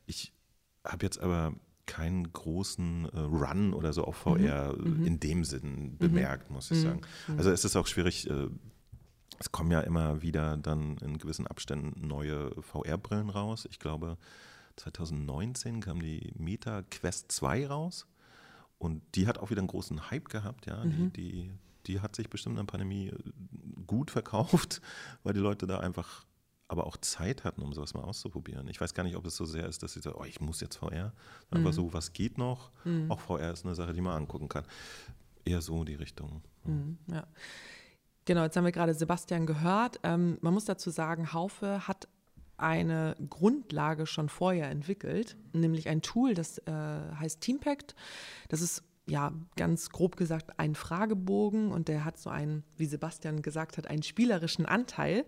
[0.05, 0.33] Ich
[0.85, 1.55] habe jetzt aber
[1.89, 4.99] keinen großen äh, Run oder so auf VR mhm.
[4.99, 5.05] mhm.
[5.05, 5.97] in dem Sinn mhm.
[5.97, 6.83] bemerkt, muss ich mhm.
[6.83, 7.01] sagen.
[7.27, 7.37] Mhm.
[7.37, 8.47] Also es ist auch schwierig, äh,
[9.39, 13.67] es kommen ja immer wieder dann in gewissen Abständen neue VR-Brillen raus.
[13.71, 14.17] Ich glaube,
[14.75, 18.05] 2019 kam die Meta Quest 2 raus
[18.77, 20.85] und die hat auch wieder einen großen Hype gehabt, ja.
[20.85, 21.11] Mhm.
[21.13, 21.51] Die, die,
[21.87, 23.11] die hat sich bestimmt in der Pandemie
[23.87, 24.79] gut verkauft,
[25.23, 26.23] weil die Leute da einfach
[26.69, 28.67] aber auch Zeit hatten, um sowas mal auszuprobieren.
[28.69, 30.61] Ich weiß gar nicht, ob es so sehr ist, dass sie sagen, oh, ich muss
[30.61, 31.11] jetzt VR.
[31.51, 31.71] Mhm.
[31.73, 32.71] so, was geht noch?
[32.85, 33.11] Mhm.
[33.11, 34.63] Auch VR ist eine Sache, die man angucken kann.
[35.43, 36.43] Eher so die Richtung.
[36.63, 37.25] Mhm, ja.
[38.25, 39.99] Genau, jetzt haben wir gerade Sebastian gehört.
[40.03, 42.07] Ähm, man muss dazu sagen, Haufe hat
[42.57, 47.95] eine Grundlage schon vorher entwickelt, nämlich ein Tool, das äh, heißt Teampact.
[48.49, 53.41] Das ist ja, ganz grob gesagt, ein Fragebogen und der hat so einen, wie Sebastian
[53.41, 55.25] gesagt hat, einen spielerischen Anteil,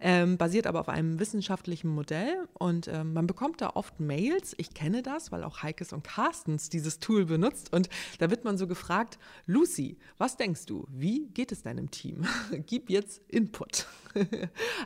[0.00, 4.54] ähm, basiert aber auf einem wissenschaftlichen Modell und ähm, man bekommt da oft Mails.
[4.56, 8.56] Ich kenne das, weil auch Heikes und Carstens dieses Tool benutzt und da wird man
[8.56, 12.24] so gefragt, Lucy, was denkst du, wie geht es deinem Team?
[12.66, 13.86] Gib jetzt Input.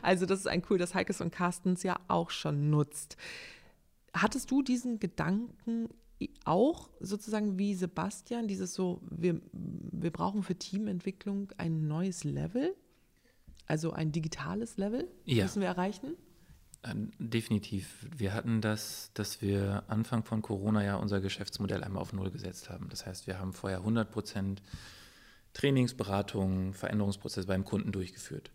[0.01, 3.15] also das ist ein Cool, das Heikes und Carstens ja auch schon nutzt.
[4.13, 5.89] Hattest du diesen Gedanken
[6.45, 12.75] auch sozusagen wie Sebastian, dieses so, wir, wir brauchen für Teamentwicklung ein neues Level,
[13.65, 15.43] also ein digitales Level, ja.
[15.43, 16.15] müssen wir erreichen?
[16.81, 18.07] Äh, definitiv.
[18.15, 22.69] Wir hatten das, dass wir Anfang von Corona ja unser Geschäftsmodell einmal auf Null gesetzt
[22.69, 22.89] haben.
[22.89, 24.61] Das heißt, wir haben vorher 100 Prozent
[25.53, 28.51] Trainingsberatung, Veränderungsprozess beim Kunden durchgeführt.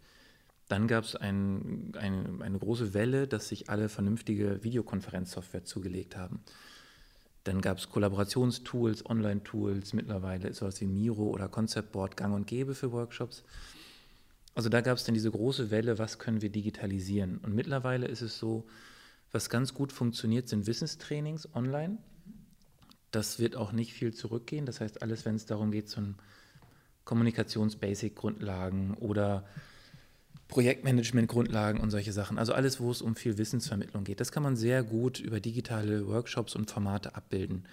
[0.69, 6.41] Dann gab es ein, ein, eine große Welle, dass sich alle vernünftige Videokonferenzsoftware zugelegt haben.
[7.45, 12.47] Dann gab es Kollaborationstools, Online-Tools, mittlerweile ist sowas wie Miro oder Concept Board gang und
[12.47, 13.45] gäbe für Workshops.
[14.55, 17.39] Also da gab es dann diese große Welle, was können wir digitalisieren?
[17.39, 18.65] Und mittlerweile ist es so,
[19.31, 21.99] was ganz gut funktioniert, sind Wissenstrainings online.
[23.11, 24.65] Das wird auch nicht viel zurückgehen.
[24.65, 26.01] Das heißt, alles, wenn es darum geht, so
[27.05, 29.45] Kommunikations-Basic-Grundlagen oder
[30.55, 32.39] Projektmanagement-Grundlagen und solche Sachen.
[32.39, 34.21] Also alles, wo es um viel Wissensvermittlung geht.
[34.21, 37.65] Das kann man sehr gut über digitale Workshops und Formate abbilden.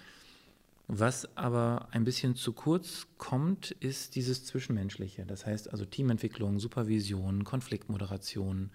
[0.88, 5.24] Was aber ein bisschen zu kurz kommt, ist dieses Zwischenmenschliche.
[5.24, 8.70] Das heißt also Teamentwicklung, Supervision, Konfliktmoderation.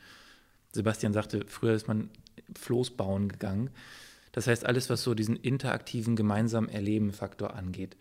[0.72, 2.10] Sebastian sagte, früher ist man
[2.58, 3.72] Floß bauen gegangen.
[4.32, 7.98] Das heißt alles, was so diesen interaktiven, gemeinsamen Erleben-Faktor angeht.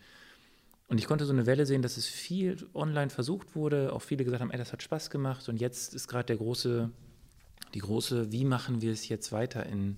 [0.87, 4.23] Und ich konnte so eine Welle sehen, dass es viel online versucht wurde, auch viele
[4.23, 6.89] gesagt haben, ey, das hat Spaß gemacht und jetzt ist gerade der große,
[7.73, 9.97] die große, wie machen wir es jetzt weiter in,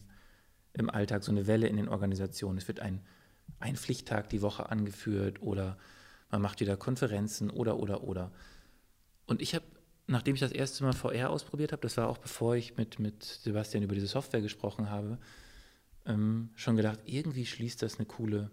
[0.74, 2.58] im Alltag, so eine Welle in den Organisationen.
[2.58, 3.02] Es wird ein,
[3.60, 5.78] ein Pflichttag die Woche angeführt oder
[6.32, 8.32] man macht wieder Konferenzen oder, oder, oder.
[9.28, 9.66] Und ich habe,
[10.08, 13.24] nachdem ich das erste Mal VR ausprobiert habe, das war auch bevor ich mit, mit
[13.24, 15.20] Sebastian über diese Software gesprochen habe,
[16.08, 18.50] ähm, schon gedacht, irgendwie schließt das eine coole,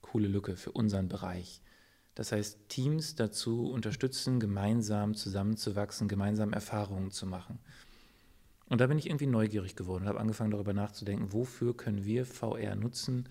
[0.00, 1.60] coole Lücke für unseren Bereich.
[2.14, 7.58] Das heißt, Teams dazu unterstützen, gemeinsam zusammenzuwachsen, gemeinsam Erfahrungen zu machen.
[8.66, 12.24] Und da bin ich irgendwie neugierig geworden und habe angefangen darüber nachzudenken, wofür können wir
[12.24, 13.28] VR nutzen?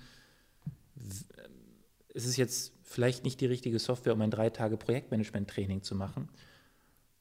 [2.13, 6.29] Es ist jetzt vielleicht nicht die richtige Software, um ein drei Tage Projektmanagement-Training zu machen,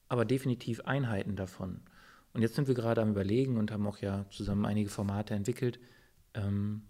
[0.09, 1.79] aber definitiv Einheiten davon.
[2.33, 5.79] Und jetzt sind wir gerade am Überlegen und haben auch ja zusammen einige Formate entwickelt,
[6.33, 6.83] ähm,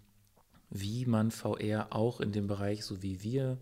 [0.68, 3.58] wie man VR auch in dem Bereich, so wie wir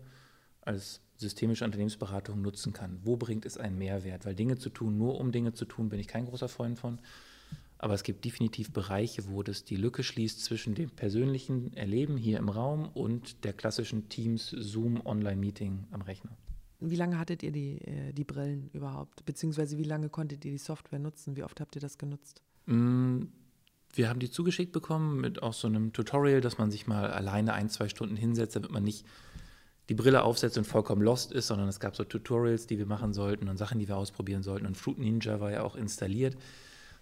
[0.61, 2.99] als systemische Unternehmensberatung nutzen kann.
[3.03, 4.25] Wo bringt es einen Mehrwert?
[4.25, 6.99] Weil Dinge zu tun, nur um Dinge zu tun, bin ich kein großer Freund von.
[7.77, 12.37] Aber es gibt definitiv Bereiche, wo das die Lücke schließt zwischen dem persönlichen Erleben hier
[12.37, 16.37] im Raum und der klassischen Teams Zoom Online-Meeting am Rechner.
[16.79, 19.25] Wie lange hattet ihr die, äh, die Brillen überhaupt?
[19.25, 21.35] Beziehungsweise wie lange konntet ihr die Software nutzen?
[21.35, 22.41] Wie oft habt ihr das genutzt?
[22.65, 23.23] Mm,
[23.93, 27.53] wir haben die zugeschickt bekommen mit auch so einem Tutorial, dass man sich mal alleine
[27.53, 29.05] ein, zwei Stunden hinsetzt, damit man nicht
[29.93, 33.13] die Brille aufsetzt und vollkommen lost ist, sondern es gab so Tutorials, die wir machen
[33.13, 34.65] sollten und Sachen, die wir ausprobieren sollten.
[34.65, 36.35] Und Fruit Ninja war ja auch installiert,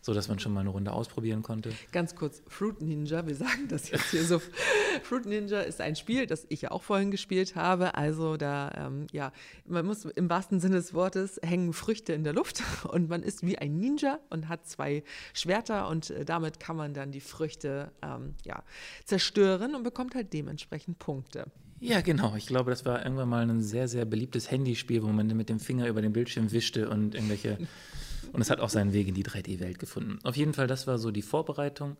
[0.01, 1.71] sodass man schon mal eine Runde ausprobieren konnte.
[1.93, 4.41] Ganz kurz, Fruit Ninja, wir sagen das jetzt hier so.
[5.03, 7.95] Fruit Ninja ist ein Spiel, das ich ja auch vorhin gespielt habe.
[7.95, 9.31] Also da, ähm, ja,
[9.65, 13.45] man muss im wahrsten Sinne des Wortes hängen Früchte in der Luft und man ist
[13.45, 17.93] wie ein Ninja und hat zwei Schwerter und äh, damit kann man dann die Früchte
[18.01, 18.63] ähm, ja,
[19.05, 21.45] zerstören und bekommt halt dementsprechend Punkte.
[21.81, 22.35] Ja, genau.
[22.35, 25.59] Ich glaube, das war irgendwann mal ein sehr, sehr beliebtes Handyspiel, wo man mit dem
[25.59, 27.57] Finger über den Bildschirm wischte und irgendwelche.
[28.33, 30.19] und es hat auch seinen Weg in die 3D-Welt gefunden.
[30.23, 31.97] Auf jeden Fall, das war so die Vorbereitung.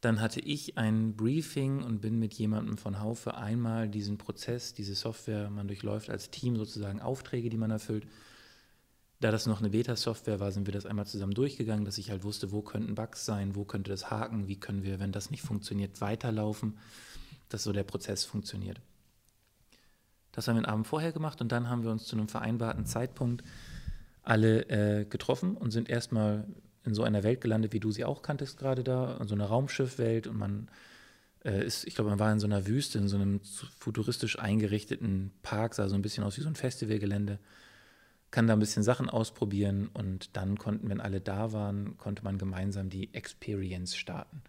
[0.00, 4.94] Dann hatte ich ein Briefing und bin mit jemandem von Haufe einmal diesen Prozess, diese
[4.94, 8.06] Software, man durchläuft als Team sozusagen Aufträge, die man erfüllt.
[9.18, 12.22] Da das noch eine Beta-Software war, sind wir das einmal zusammen durchgegangen, dass ich halt
[12.22, 15.42] wusste, wo könnten Bugs sein, wo könnte das haken, wie können wir, wenn das nicht
[15.42, 16.78] funktioniert, weiterlaufen,
[17.48, 18.80] dass so der Prozess funktioniert.
[20.32, 22.86] Das haben wir den Abend vorher gemacht und dann haben wir uns zu einem vereinbarten
[22.86, 23.44] Zeitpunkt
[24.22, 26.46] alle äh, getroffen und sind erstmal
[26.84, 29.46] in so einer Welt gelandet, wie du sie auch kanntest gerade da, in so einer
[29.46, 30.68] Raumschiffwelt und man
[31.42, 33.40] Äh, ist, ich glaube, man war in so einer Wüste, in so einem
[33.78, 37.38] futuristisch eingerichteten Park, sah so ein bisschen aus wie so ein Festivalgelände.
[38.30, 42.36] Kann da ein bisschen Sachen ausprobieren und dann konnten, wenn alle da waren, konnte man
[42.36, 44.42] gemeinsam die Experience starten.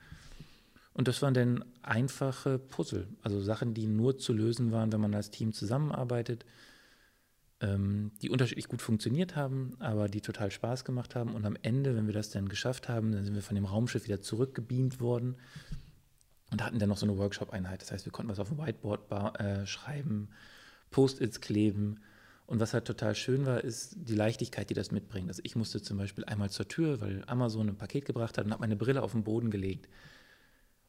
[0.93, 5.15] Und das waren dann einfache Puzzle, also Sachen, die nur zu lösen waren, wenn man
[5.15, 6.45] als Team zusammenarbeitet,
[7.61, 11.33] ähm, die unterschiedlich gut funktioniert haben, aber die total Spaß gemacht haben.
[11.33, 14.05] Und am Ende, wenn wir das dann geschafft haben, dann sind wir von dem Raumschiff
[14.05, 15.37] wieder zurückgebeamt worden
[16.51, 17.81] und hatten dann noch so eine Workshop-Einheit.
[17.81, 20.29] Das heißt, wir konnten was auf dem Whiteboard äh, schreiben,
[20.89, 22.01] Post-its kleben.
[22.47, 25.29] Und was halt total schön war, ist die Leichtigkeit, die das mitbringt.
[25.29, 28.51] Also ich musste zum Beispiel einmal zur Tür, weil Amazon ein Paket gebracht hat und
[28.51, 29.87] habe meine Brille auf den Boden gelegt.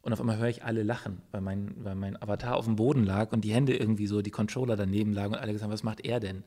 [0.03, 3.05] Und auf einmal höre ich alle lachen, weil mein, weil mein Avatar auf dem Boden
[3.05, 5.83] lag und die Hände irgendwie so, die Controller daneben lagen und alle gesagt haben, was
[5.83, 6.43] macht er denn?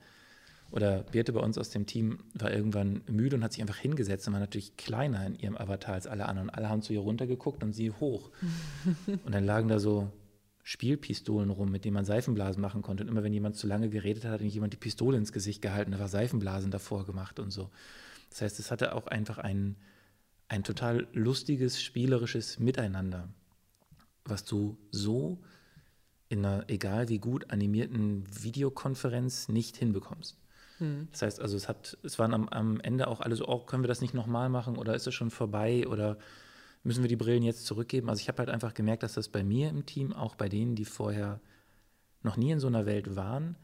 [0.70, 4.26] Oder Birte bei uns aus dem Team war irgendwann müde und hat sich einfach hingesetzt
[4.26, 6.48] und war natürlich kleiner in ihrem Avatar als alle anderen.
[6.48, 8.30] Und alle haben zu ihr runtergeguckt und sie hoch.
[9.06, 10.12] und dann lagen da so
[10.62, 13.04] Spielpistolen rum, mit denen man Seifenblasen machen konnte.
[13.04, 15.92] Und immer wenn jemand zu lange geredet hat, hat jemand die Pistole ins Gesicht gehalten,
[15.92, 17.70] da war Seifenblasen davor gemacht und so.
[18.30, 19.76] Das heißt, es hatte auch einfach ein,
[20.48, 23.28] ein total lustiges, spielerisches Miteinander,
[24.28, 25.42] was du so
[26.28, 30.36] in einer, egal wie gut animierten Videokonferenz nicht hinbekommst.
[30.78, 31.08] Hm.
[31.12, 33.82] Das heißt also, es hat, es waren am, am Ende auch alle so, oh, können
[33.82, 36.18] wir das nicht nochmal machen oder ist es schon vorbei oder
[36.82, 38.08] müssen wir die Brillen jetzt zurückgeben?
[38.08, 40.74] Also ich habe halt einfach gemerkt, dass das bei mir im Team, auch bei denen,
[40.74, 41.40] die vorher
[42.22, 43.56] noch nie in so einer Welt waren,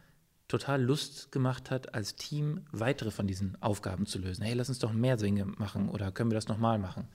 [0.48, 4.42] total Lust gemacht hat, als Team weitere von diesen Aufgaben zu lösen.
[4.42, 7.08] Hey, lass uns doch mehr Dinge machen oder können wir das nochmal machen?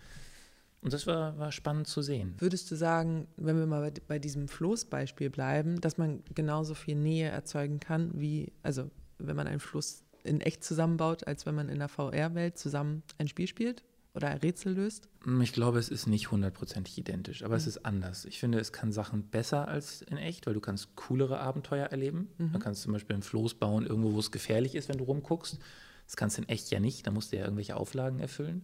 [0.82, 2.36] Und das war, war spannend zu sehen.
[2.38, 6.96] Würdest du sagen, wenn wir mal bei, bei diesem Floßbeispiel bleiben, dass man genauso viel
[6.96, 11.70] Nähe erzeugen kann, wie, also wenn man einen Fluss in echt zusammenbaut, als wenn man
[11.70, 15.10] in der VR-Welt zusammen ein Spiel spielt oder ein Rätsel löst?
[15.26, 17.62] Mm, ich glaube, es ist nicht hundertprozentig identisch, aber mhm.
[17.62, 18.26] es ist anders.
[18.26, 22.30] Ich finde, es kann Sachen besser als in echt, weil du kannst coolere Abenteuer erleben.
[22.38, 22.52] Mhm.
[22.54, 25.60] Du kannst zum Beispiel ein Floß bauen, irgendwo, wo es gefährlich ist, wenn du rumguckst.
[26.06, 28.64] Das kannst du in echt ja nicht, da musst du ja irgendwelche Auflagen erfüllen.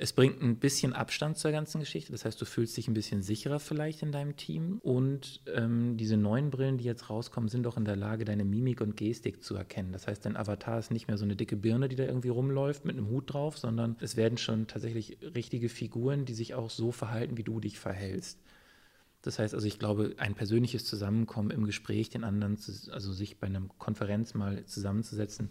[0.00, 2.12] Es bringt ein bisschen Abstand zur ganzen Geschichte.
[2.12, 4.78] Das heißt, du fühlst dich ein bisschen sicherer vielleicht in deinem Team.
[4.80, 8.80] Und ähm, diese neuen Brillen, die jetzt rauskommen, sind auch in der Lage, deine Mimik
[8.80, 9.90] und Gestik zu erkennen.
[9.90, 12.84] Das heißt, dein Avatar ist nicht mehr so eine dicke Birne, die da irgendwie rumläuft
[12.84, 16.92] mit einem Hut drauf, sondern es werden schon tatsächlich richtige Figuren, die sich auch so
[16.92, 18.38] verhalten, wie du dich verhältst.
[19.22, 23.40] Das heißt also, ich glaube, ein persönliches Zusammenkommen im Gespräch, den anderen, zu, also sich
[23.40, 25.48] bei einer Konferenz mal zusammenzusetzen,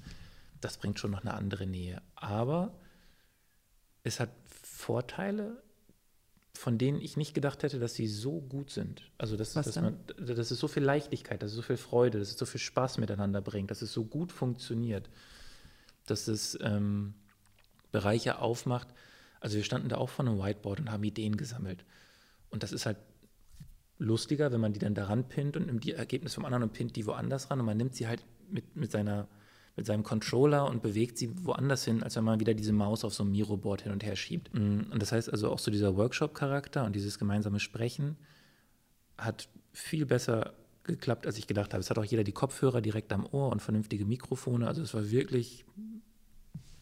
[0.62, 2.02] das bringt schon noch eine andere Nähe.
[2.16, 2.74] Aber
[4.08, 4.30] es hat
[4.64, 5.62] Vorteile,
[6.54, 9.12] von denen ich nicht gedacht hätte, dass sie so gut sind.
[9.18, 12.30] Also, dass, dass, man, dass es so viel Leichtigkeit, dass es so viel Freude, dass
[12.30, 15.10] es so viel Spaß miteinander bringt, dass es so gut funktioniert,
[16.08, 17.14] dass es ähm,
[17.92, 18.88] Bereiche aufmacht.
[19.40, 21.86] Also, wir standen da auch vor einem Whiteboard und haben Ideen gesammelt.
[22.50, 22.98] Und das ist halt
[24.00, 26.96] lustiger, wenn man die dann daran pinnt und nimmt die Ergebnisse vom anderen und pinnt
[26.96, 29.28] die woanders ran und man nimmt sie halt mit, mit seiner
[29.78, 33.14] mit seinem Controller und bewegt sie woanders hin, als wenn man wieder diese Maus auf
[33.14, 34.54] so einem Miro-Board hin und her schiebt.
[34.54, 38.18] Mm, und das heißt also auch so dieser Workshop-Charakter und dieses gemeinsame Sprechen
[39.18, 41.82] hat viel besser geklappt, als ich gedacht habe.
[41.82, 44.68] Es hat auch jeder die Kopfhörer direkt am Ohr und vernünftige Mikrofone.
[44.68, 45.66] Also es war wirklich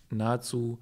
[0.10, 0.80] nahezu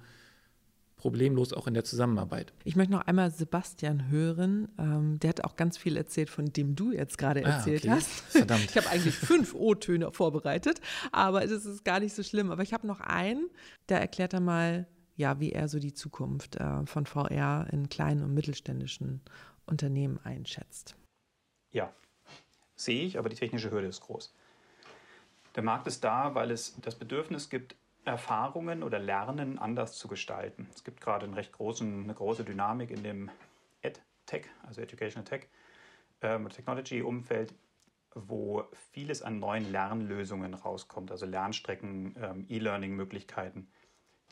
[1.04, 2.54] problemlos auch in der Zusammenarbeit.
[2.64, 4.68] Ich möchte noch einmal Sebastian hören.
[4.78, 7.90] Ähm, der hat auch ganz viel erzählt, von dem du jetzt gerade ah, erzählt okay.
[7.90, 8.08] hast.
[8.30, 8.64] Verdammt.
[8.64, 10.80] Ich habe eigentlich fünf O-Töne vorbereitet,
[11.12, 12.50] aber es ist gar nicht so schlimm.
[12.50, 13.50] Aber ich habe noch einen,
[13.86, 18.22] da erklärt er mal, ja, wie er so die Zukunft äh, von VR in kleinen
[18.22, 19.20] und mittelständischen
[19.66, 20.96] Unternehmen einschätzt.
[21.70, 21.92] Ja,
[22.76, 24.34] sehe ich, aber die technische Hürde ist groß.
[25.54, 30.68] Der Markt ist da, weil es das Bedürfnis gibt, Erfahrungen oder Lernen anders zu gestalten.
[30.74, 33.30] Es gibt gerade einen recht großen, eine große Dynamik in dem
[33.82, 35.48] EdTech, also Educational Tech,
[36.20, 37.54] ähm, Technology-Umfeld,
[38.14, 43.68] wo vieles an neuen Lernlösungen rauskommt, also Lernstrecken, ähm, E-Learning-Möglichkeiten,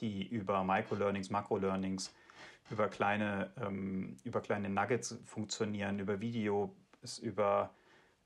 [0.01, 2.15] die über Microlearnings, Makrolearnings,
[2.71, 6.75] über kleine, ähm, über kleine Nuggets funktionieren, über Video,
[7.21, 7.71] über,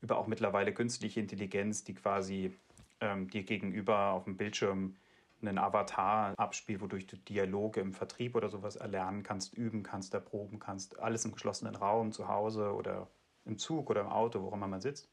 [0.01, 2.55] über auch mittlerweile künstliche Intelligenz, die quasi
[3.01, 4.95] ähm, dir gegenüber auf dem Bildschirm
[5.41, 10.59] einen Avatar abspielt, wodurch du Dialoge im Vertrieb oder sowas erlernen kannst, üben kannst, erproben
[10.59, 10.99] kannst.
[10.99, 13.07] Alles im geschlossenen Raum, zu Hause oder
[13.45, 15.09] im Zug oder im Auto, wo immer man sitzt.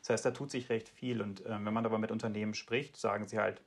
[0.00, 1.20] Das heißt, da tut sich recht viel.
[1.20, 3.60] Und äh, wenn man aber mit Unternehmen spricht, sagen sie halt,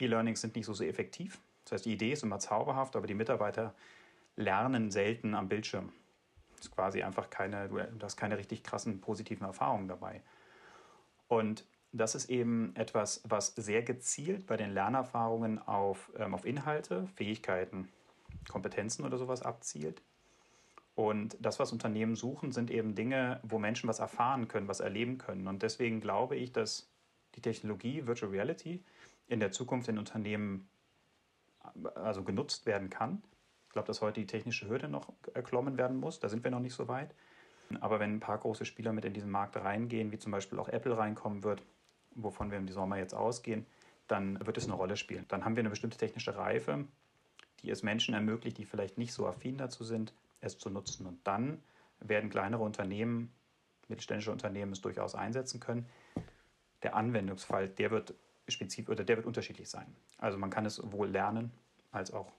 [0.00, 1.38] E-Learnings sind nicht so, so effektiv.
[1.64, 3.74] Das heißt, die Idee ist immer zauberhaft, aber die Mitarbeiter
[4.36, 5.92] lernen selten am Bildschirm.
[6.56, 10.22] Das ist quasi einfach keine, du hast keine richtig krassen positiven Erfahrungen dabei.
[11.28, 17.06] Und das ist eben etwas, was sehr gezielt bei den Lernerfahrungen auf, ähm, auf Inhalte,
[17.14, 17.88] Fähigkeiten,
[18.48, 20.02] Kompetenzen oder sowas abzielt
[20.94, 25.16] Und das, was Unternehmen suchen, sind eben Dinge, wo Menschen was erfahren können, was erleben
[25.18, 25.46] können.
[25.46, 26.90] Und deswegen glaube ich, dass
[27.36, 28.84] die Technologie Virtual Reality
[29.28, 30.68] in der Zukunft in Unternehmen
[31.94, 33.22] also genutzt werden kann.
[33.66, 36.18] Ich glaube, dass heute die technische Hürde noch erklommen werden muss.
[36.18, 37.14] Da sind wir noch nicht so weit.
[37.80, 40.68] Aber wenn ein paar große Spieler mit in diesen Markt reingehen, wie zum Beispiel auch
[40.68, 41.62] Apple reinkommen wird,
[42.22, 43.66] wovon wir im Sommer jetzt ausgehen,
[44.06, 45.24] dann wird es eine Rolle spielen.
[45.28, 46.84] Dann haben wir eine bestimmte technische Reife,
[47.62, 51.06] die es Menschen ermöglicht, die vielleicht nicht so affin dazu sind, es zu nutzen.
[51.06, 51.62] Und dann
[52.00, 53.32] werden kleinere Unternehmen,
[53.88, 55.86] mittelständische Unternehmen es durchaus einsetzen können.
[56.82, 58.14] Der Anwendungsfall, der wird
[58.46, 59.94] spezifisch oder der wird unterschiedlich sein.
[60.18, 61.50] Also man kann es sowohl lernen
[61.90, 62.32] als auch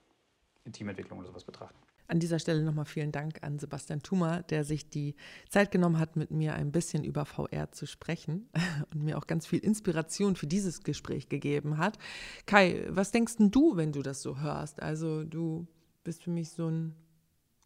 [0.64, 1.78] in Teamentwicklung oder sowas betrachten.
[2.10, 5.14] An dieser Stelle nochmal vielen Dank an Sebastian Thuma, der sich die
[5.48, 8.48] Zeit genommen hat, mit mir ein bisschen über VR zu sprechen
[8.92, 11.98] und mir auch ganz viel Inspiration für dieses Gespräch gegeben hat.
[12.46, 14.82] Kai, was denkst du, wenn du das so hörst?
[14.82, 15.68] Also du
[16.02, 16.96] bist für mich so ein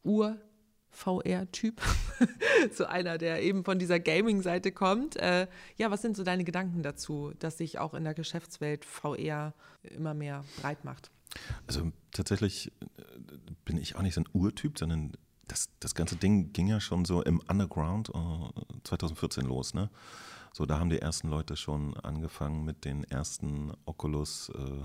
[0.03, 0.39] Ur-
[0.91, 1.81] VR-Typ,
[2.73, 5.17] so einer, der eben von dieser Gaming-Seite kommt.
[5.17, 9.55] Äh, ja, was sind so deine Gedanken dazu, dass sich auch in der Geschäftswelt VR
[9.83, 11.11] immer mehr breit macht?
[11.67, 13.03] Also tatsächlich äh,
[13.65, 15.13] bin ich auch nicht so ein Urtyp, sondern
[15.49, 19.75] das, das ganze Ding ging ja schon so im Underground äh, 2014 los.
[19.75, 19.91] Ne?
[20.53, 24.51] So, da haben die ersten Leute schon angefangen mit den ersten Oculus.
[24.51, 24.85] Äh,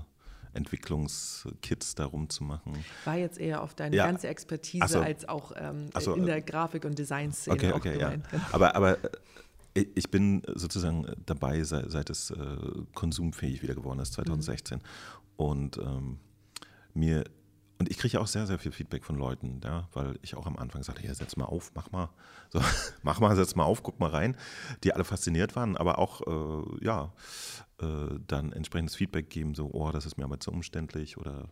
[0.52, 2.84] Entwicklungskits darum zu machen.
[3.04, 4.06] War jetzt eher auf deine ja.
[4.06, 5.00] ganze Expertise so.
[5.00, 6.14] als auch ähm, so.
[6.14, 8.26] in der Grafik- und Designszene okay, okay, gemeint.
[8.32, 8.40] Ja.
[8.52, 8.98] Aber, aber
[9.74, 12.36] äh, ich bin sozusagen dabei, seit, seit es äh,
[12.94, 14.78] konsumfähig wieder geworden ist, 2016.
[14.78, 14.82] Mhm.
[15.36, 16.18] Und ähm,
[16.94, 17.24] mir
[17.80, 20.58] und ich kriege auch sehr, sehr viel Feedback von Leuten, ja, weil ich auch am
[20.58, 22.10] Anfang sagte, ja, setz mal auf, mach mal,
[22.50, 22.60] so,
[23.02, 24.36] mach mal, setz mal auf, guck mal rein,
[24.84, 27.14] die alle fasziniert waren, aber auch, äh, ja,
[27.80, 31.48] äh, dann entsprechendes Feedback geben, so, oh, das ist mir aber zu umständlich oder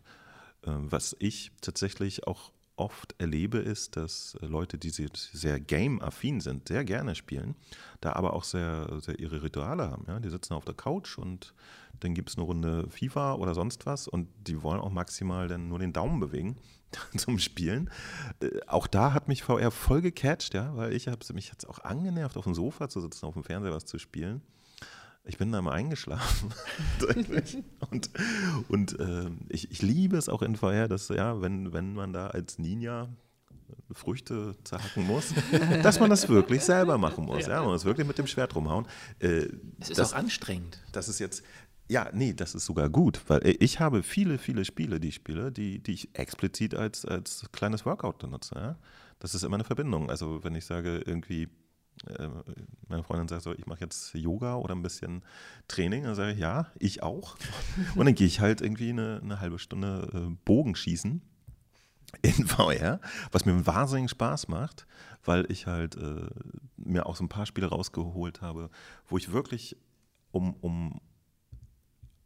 [0.66, 6.85] äh, was ich tatsächlich auch oft erlebe, ist, dass Leute, die sehr game-affin sind, sehr
[6.85, 7.55] gerne spielen,
[8.01, 10.05] da aber auch sehr, sehr ihre Rituale haben.
[10.09, 10.20] Ja?
[10.20, 11.55] Die sitzen auf der Couch und
[12.01, 15.68] dann gibt es eine Runde FIFA oder sonst was und die wollen auch maximal dann
[15.68, 16.57] nur den Daumen bewegen
[17.16, 17.91] zum Spielen.
[18.41, 21.81] Äh, auch da hat mich VR voll gecatcht, ja, weil ich habe mich jetzt auch
[21.81, 24.43] angenervt, auf dem Sofa zu sitzen, auf dem Fernseher was zu spielen.
[25.29, 26.55] Ich bin da mal eingeschlafen.
[27.91, 28.11] und
[28.68, 32.29] und äh, ich, ich liebe es auch in VR, dass, ja, wenn, wenn man da
[32.29, 33.09] als Ninja
[33.93, 35.35] Früchte zerhacken muss,
[35.83, 37.47] dass man das wirklich selber machen muss.
[37.47, 38.87] Ja, man muss wirklich mit dem Schwert rumhauen.
[39.18, 39.49] Äh,
[39.81, 40.83] es ist das, auch anstrengend.
[40.93, 41.43] Das ist jetzt,
[41.89, 45.53] ja, nee, das ist sogar gut, weil ich habe viele, viele Spiele, die ich spiele,
[45.53, 48.55] die, die ich explizit als, als kleines Workout benutze.
[48.57, 48.79] Ja?
[49.18, 50.11] Das ist immer eine Verbindung.
[50.11, 51.49] Also wenn ich sage, irgendwie äh,
[52.88, 55.22] meine Freundin sagt so, ich mache jetzt Yoga oder ein bisschen
[55.66, 56.05] Training.
[56.05, 57.36] Dann sage ich, ja, ich auch.
[57.94, 61.22] Und dann gehe ich halt irgendwie eine, eine halbe Stunde äh, Bogenschießen
[62.22, 63.01] in VR,
[63.32, 64.86] was mir wahnsinnig Spaß macht,
[65.24, 66.28] weil ich halt äh,
[66.76, 68.70] mir auch so ein paar Spiele rausgeholt habe,
[69.07, 69.76] wo ich wirklich
[70.30, 71.01] um, um,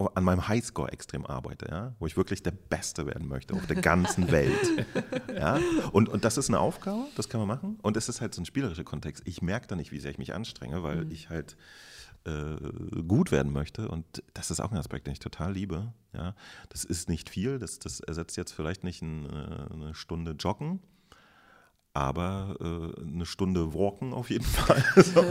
[0.09, 1.95] an meinem Highscore extrem arbeite, ja?
[1.99, 4.87] wo ich wirklich der Beste werden möchte auf der ganzen Welt.
[5.35, 5.59] ja?
[5.93, 7.79] und, und das ist eine Aufgabe, das kann man machen.
[7.83, 9.23] Und es ist halt so ein spielerischer Kontext.
[9.27, 11.11] Ich merke da nicht, wie sehr ich mich anstrenge, weil mhm.
[11.11, 11.57] ich halt
[12.25, 13.89] äh, gut werden möchte.
[13.89, 15.93] Und das ist auch ein Aspekt, den ich total liebe.
[16.13, 16.35] Ja?
[16.69, 20.81] Das ist nicht viel, das, das ersetzt jetzt vielleicht nicht ein, äh, eine Stunde Joggen,
[21.95, 24.83] aber äh, eine Stunde walken auf jeden Fall.
[24.97, 25.25] so.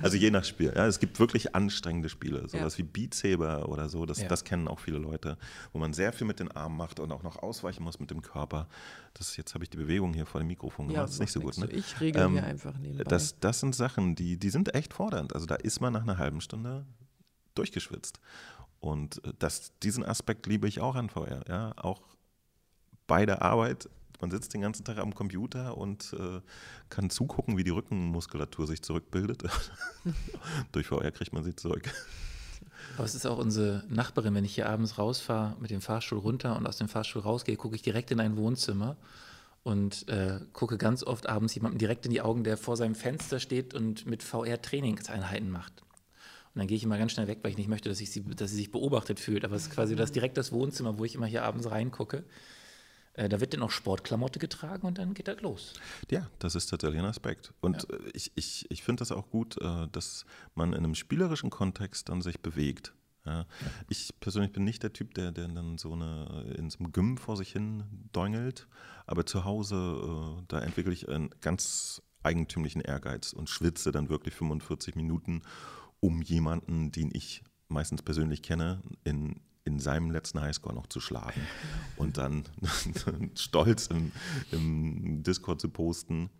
[0.00, 0.72] Also je nach Spiel.
[0.74, 2.78] Ja, es gibt wirklich anstrengende Spiele, sowas ja.
[2.78, 4.28] wie Beat Saber oder so, das, ja.
[4.28, 5.36] das kennen auch viele Leute,
[5.72, 8.22] wo man sehr viel mit den Armen macht und auch noch ausweichen muss mit dem
[8.22, 8.66] Körper.
[9.12, 11.32] Das, jetzt habe ich die Bewegung hier vor dem Mikrofon gemacht, ja, das ist nicht
[11.32, 11.58] so gut.
[11.58, 11.66] Ne?
[11.70, 13.04] Ich regel ähm, hier einfach nebenbei.
[13.04, 15.34] Das, das sind Sachen, die, die sind echt fordernd.
[15.34, 16.86] Also da ist man nach einer halben Stunde
[17.54, 18.20] durchgeschwitzt.
[18.80, 21.44] Und äh, das, diesen Aspekt liebe ich auch an VR.
[21.46, 21.72] Ja?
[21.76, 22.00] Auch
[23.06, 23.88] bei der Arbeit
[24.20, 26.40] man sitzt den ganzen Tag am Computer und äh,
[26.90, 29.44] kann zugucken, wie die Rückenmuskulatur sich zurückbildet.
[30.72, 31.90] Durch VR kriegt man sie zurück.
[32.96, 36.56] Aber es ist auch unsere Nachbarin, wenn ich hier abends rausfahre mit dem Fahrstuhl runter
[36.56, 38.96] und aus dem Fahrstuhl rausgehe, gucke ich direkt in ein Wohnzimmer
[39.62, 43.40] und äh, gucke ganz oft abends jemandem direkt in die Augen, der vor seinem Fenster
[43.40, 45.82] steht und mit VR-Trainingseinheiten macht.
[46.54, 48.22] Und dann gehe ich immer ganz schnell weg, weil ich nicht möchte, dass, ich sie,
[48.22, 49.44] dass sie sich beobachtet fühlt.
[49.44, 52.24] Aber es ist quasi das direkt das Wohnzimmer, wo ich immer hier abends reingucke.
[53.16, 55.72] Äh, da wird dann auch Sportklamotte getragen und dann geht das los.
[56.10, 57.52] Ja, das ist tatsächlich ein Aspekt.
[57.60, 57.96] Und ja.
[57.96, 62.08] Äh, ich, ich, ich finde das auch gut, äh, dass man in einem spielerischen Kontext
[62.08, 62.92] dann sich bewegt.
[63.24, 63.40] Ja.
[63.40, 63.46] Ja.
[63.88, 67.16] Ich persönlich bin nicht der Typ, der, der dann so eine in so einem Gym
[67.16, 68.68] vor sich hin däungelt,
[69.06, 74.94] aber zu Hause, da entwickle ich einen ganz eigentümlichen Ehrgeiz und schwitze dann wirklich 45
[74.94, 75.42] Minuten,
[75.98, 81.40] um jemanden, den ich meistens persönlich kenne, in in seinem letzten Highscore noch zu schlagen
[81.96, 82.44] und dann
[83.34, 84.12] stolz im,
[84.52, 86.30] im, Discord zu posten,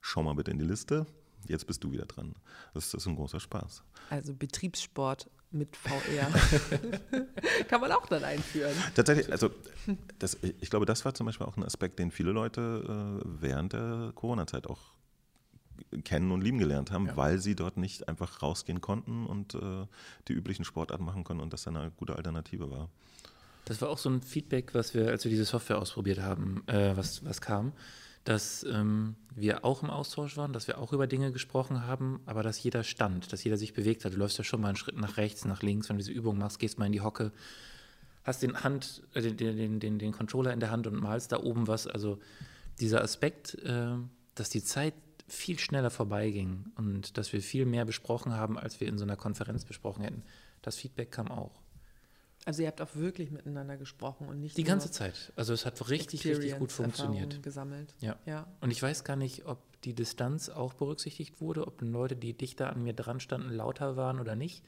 [0.00, 1.06] schau mal bitte in die Liste,
[1.48, 2.34] jetzt bist du wieder dran.
[2.72, 3.82] Das ist ein großer Spaß.
[4.10, 6.30] Also Betriebssport mit VR.
[7.68, 8.74] Kann man auch dann einführen.
[8.94, 9.50] Tatsächlich, also
[10.18, 13.72] das, ich glaube, das war zum Beispiel auch ein Aspekt, den viele Leute äh, während
[13.72, 14.91] der Corona-Zeit auch
[16.04, 17.16] kennen und lieben gelernt haben, ja.
[17.16, 19.86] weil sie dort nicht einfach rausgehen konnten und äh,
[20.28, 22.88] die üblichen Sportarten machen können und das dann eine gute Alternative war.
[23.64, 26.96] Das war auch so ein Feedback, was wir, als wir diese Software ausprobiert haben, äh,
[26.96, 27.72] was, was kam
[28.24, 32.42] dass ähm, wir auch im Austausch waren, dass wir auch über Dinge gesprochen haben, aber
[32.42, 34.12] dass jeder stand, dass jeder sich bewegt hat.
[34.12, 36.38] Du läufst ja schon mal einen Schritt nach rechts, nach links, wenn du diese Übung
[36.38, 37.32] machst, gehst mal in die Hocke,
[38.22, 41.40] hast den, Hand, äh, den, den, den, den Controller in der Hand und malst da
[41.40, 41.86] oben was.
[41.88, 42.20] Also
[42.78, 43.96] dieser Aspekt, äh,
[44.36, 44.94] dass die Zeit
[45.32, 49.16] viel schneller vorbeiging und dass wir viel mehr besprochen haben, als wir in so einer
[49.16, 50.22] Konferenz besprochen hätten,
[50.60, 51.62] das Feedback kam auch.
[52.44, 55.32] Also ihr habt auch wirklich miteinander gesprochen und nicht die ganze Zeit.
[55.36, 57.42] Also es hat richtig, richtig gut funktioniert.
[57.42, 57.94] gesammelt.
[58.00, 58.16] Ja.
[58.26, 58.46] ja.
[58.60, 62.70] Und ich weiß gar nicht, ob die Distanz auch berücksichtigt wurde, ob Leute, die dichter
[62.70, 64.64] an mir dran standen, lauter waren oder nicht.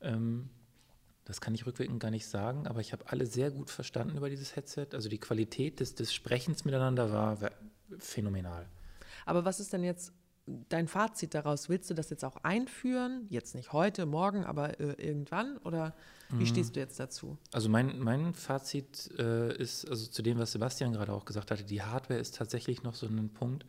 [0.00, 0.50] Ähm,
[1.24, 4.28] das kann ich rückwirkend gar nicht sagen, aber ich habe alle sehr gut verstanden über
[4.28, 4.88] dieses Headset.
[4.92, 7.50] Also die Qualität des, des Sprechens miteinander war, war
[7.98, 8.68] phänomenal.
[9.26, 10.12] Aber was ist denn jetzt
[10.68, 11.68] dein Fazit daraus?
[11.68, 13.26] Willst du das jetzt auch einführen?
[13.28, 15.58] Jetzt nicht heute, morgen, aber äh, irgendwann?
[15.58, 15.94] Oder
[16.30, 16.46] wie mhm.
[16.46, 17.36] stehst du jetzt dazu?
[17.52, 21.64] Also mein, mein Fazit äh, ist, also zu dem, was Sebastian gerade auch gesagt hatte,
[21.64, 23.66] die Hardware ist tatsächlich noch so ein Punkt.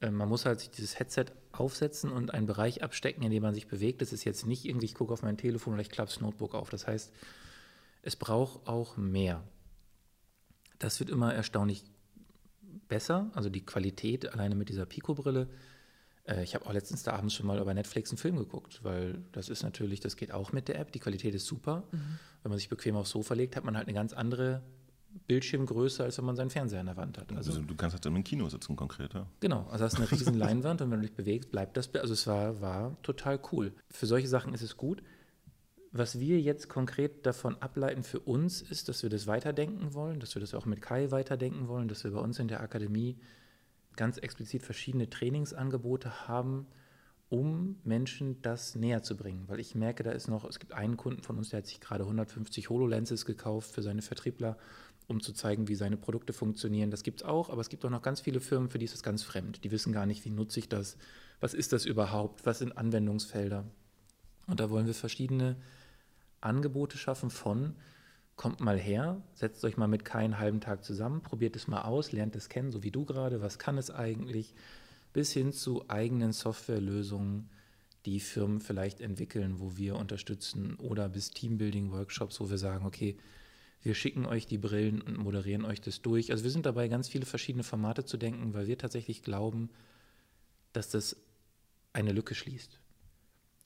[0.00, 3.54] Äh, man muss halt sich dieses Headset aufsetzen und einen Bereich abstecken, in dem man
[3.54, 4.02] sich bewegt.
[4.02, 6.54] Das ist jetzt nicht irgendwie, ich gucke auf mein Telefon oder ich klappe das Notebook
[6.54, 6.68] auf.
[6.68, 7.12] Das heißt,
[8.02, 9.42] es braucht auch mehr.
[10.78, 11.84] Das wird immer erstaunlich
[12.88, 15.48] besser, also die Qualität alleine mit dieser Pico-Brille
[16.26, 19.22] äh, ich habe auch letztens da abends schon mal über Netflix einen Film geguckt, weil
[19.32, 21.84] das ist natürlich, das geht auch mit der App, die Qualität ist super.
[21.92, 22.18] Mhm.
[22.42, 24.62] Wenn man sich bequem aufs Sofa legt, hat man halt eine ganz andere
[25.26, 27.32] Bildschirmgröße, als wenn man seinen Fernseher an der Wand hat.
[27.32, 29.26] Also, also du kannst halt im Kino sitzen konkret, ja?
[29.40, 32.26] Genau, also hast eine riesen Leinwand und wenn du dich bewegst, bleibt das, also es
[32.26, 33.72] war, war total cool.
[33.90, 35.02] Für solche Sachen ist es gut.
[35.98, 40.34] Was wir jetzt konkret davon ableiten für uns ist, dass wir das weiterdenken wollen, dass
[40.34, 43.16] wir das auch mit Kai weiterdenken wollen, dass wir bei uns in der Akademie
[43.96, 46.66] ganz explizit verschiedene Trainingsangebote haben,
[47.30, 49.44] um Menschen das näher zu bringen.
[49.46, 51.80] Weil ich merke, da ist noch, es gibt einen Kunden von uns, der hat sich
[51.80, 54.58] gerade 150 HoloLenses gekauft für seine Vertriebler,
[55.08, 56.90] um zu zeigen, wie seine Produkte funktionieren.
[56.90, 58.94] Das gibt es auch, aber es gibt auch noch ganz viele Firmen, für die ist
[58.94, 59.64] das ganz fremd.
[59.64, 60.98] Die wissen gar nicht, wie nutze ich das,
[61.40, 63.64] was ist das überhaupt, was sind Anwendungsfelder.
[64.46, 65.56] Und da wollen wir verschiedene
[66.46, 67.74] Angebote schaffen von,
[68.36, 72.12] kommt mal her, setzt euch mal mit keinen halben Tag zusammen, probiert es mal aus,
[72.12, 74.54] lernt es kennen, so wie du gerade, was kann es eigentlich,
[75.12, 77.48] bis hin zu eigenen Softwarelösungen,
[78.04, 83.16] die Firmen vielleicht entwickeln, wo wir unterstützen oder bis Teambuilding-Workshops, wo wir sagen, okay,
[83.82, 86.30] wir schicken euch die Brillen und moderieren euch das durch.
[86.30, 89.70] Also wir sind dabei, ganz viele verschiedene Formate zu denken, weil wir tatsächlich glauben,
[90.72, 91.16] dass das
[91.92, 92.78] eine Lücke schließt.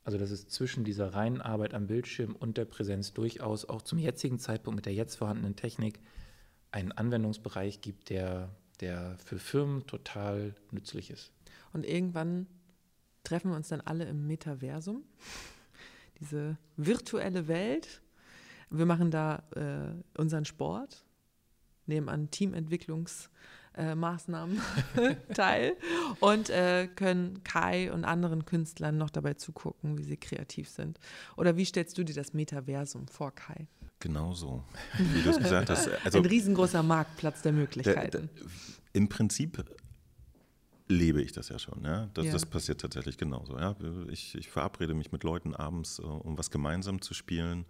[0.05, 3.99] Also dass es zwischen dieser reinen Arbeit am Bildschirm und der Präsenz durchaus auch zum
[3.99, 6.01] jetzigen Zeitpunkt mit der jetzt vorhandenen Technik
[6.73, 11.33] einen Anwendungsbereich gibt, der, der für Firmen total nützlich ist.
[11.73, 12.47] Und irgendwann
[13.25, 15.05] treffen wir uns dann alle im Metaversum,
[16.21, 18.01] diese virtuelle Welt.
[18.71, 21.05] Wir machen da äh, unseren Sport,
[21.87, 23.29] nehmen an Teamentwicklungs-
[23.77, 24.61] äh, Maßnahmen
[25.35, 25.77] teil
[26.21, 30.99] und äh, können Kai und anderen Künstlern noch dabei zugucken, wie sie kreativ sind.
[31.37, 33.67] Oder wie stellst du dir das Metaversum vor, Kai?
[34.01, 34.65] Genau so,
[34.99, 35.89] wie du es gesagt hast.
[36.05, 38.31] Also, Ein riesengroßer Marktplatz der Möglichkeiten.
[38.35, 38.51] Der, der,
[38.95, 39.63] Im Prinzip
[40.89, 41.85] lebe ich das ja schon.
[41.85, 42.11] Ja?
[42.15, 42.33] Das, ja.
[42.33, 43.59] das passiert tatsächlich genauso.
[43.59, 43.77] Ja?
[44.11, 47.65] Ich, ich, verabrede mich mit Leuten abends, äh, um was gemeinsam zu spielen.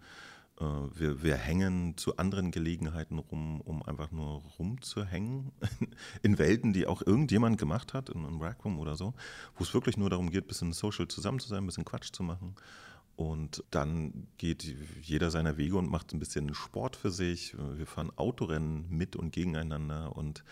[0.61, 5.51] Äh, wir, wir, hängen zu anderen Gelegenheiten rum, um einfach nur rumzuhängen.
[6.21, 9.13] In Welten, die auch irgendjemand gemacht hat, in einem Rackroom oder so,
[9.55, 12.11] wo es wirklich nur darum geht, ein bisschen social zusammen zu sein, ein bisschen Quatsch
[12.11, 12.55] zu machen.
[13.15, 17.55] Und dann geht jeder seiner Wege und macht ein bisschen Sport für sich.
[17.75, 20.43] Wir fahren Autorennen mit und gegeneinander und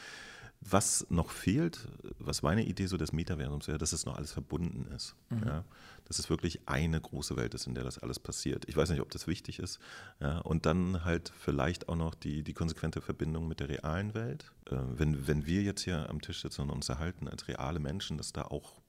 [0.61, 1.87] was noch fehlt,
[2.19, 5.15] was meine Idee so des Metaversums wäre, dass es noch alles verbunden ist.
[5.29, 5.43] Mhm.
[5.45, 5.63] Ja?
[6.09, 8.65] Dass es wirklich eine große Welt ist, in der das alles passiert.
[8.67, 9.79] Ich weiß nicht, ob das wichtig ist.
[10.19, 10.39] Ja?
[10.39, 14.51] Und dann halt vielleicht auch noch die, die konsequente Verbindung mit der realen Welt.
[14.69, 18.17] Äh, wenn, wenn wir jetzt hier am Tisch sitzen und uns erhalten als reale Menschen,
[18.17, 18.81] dass da auch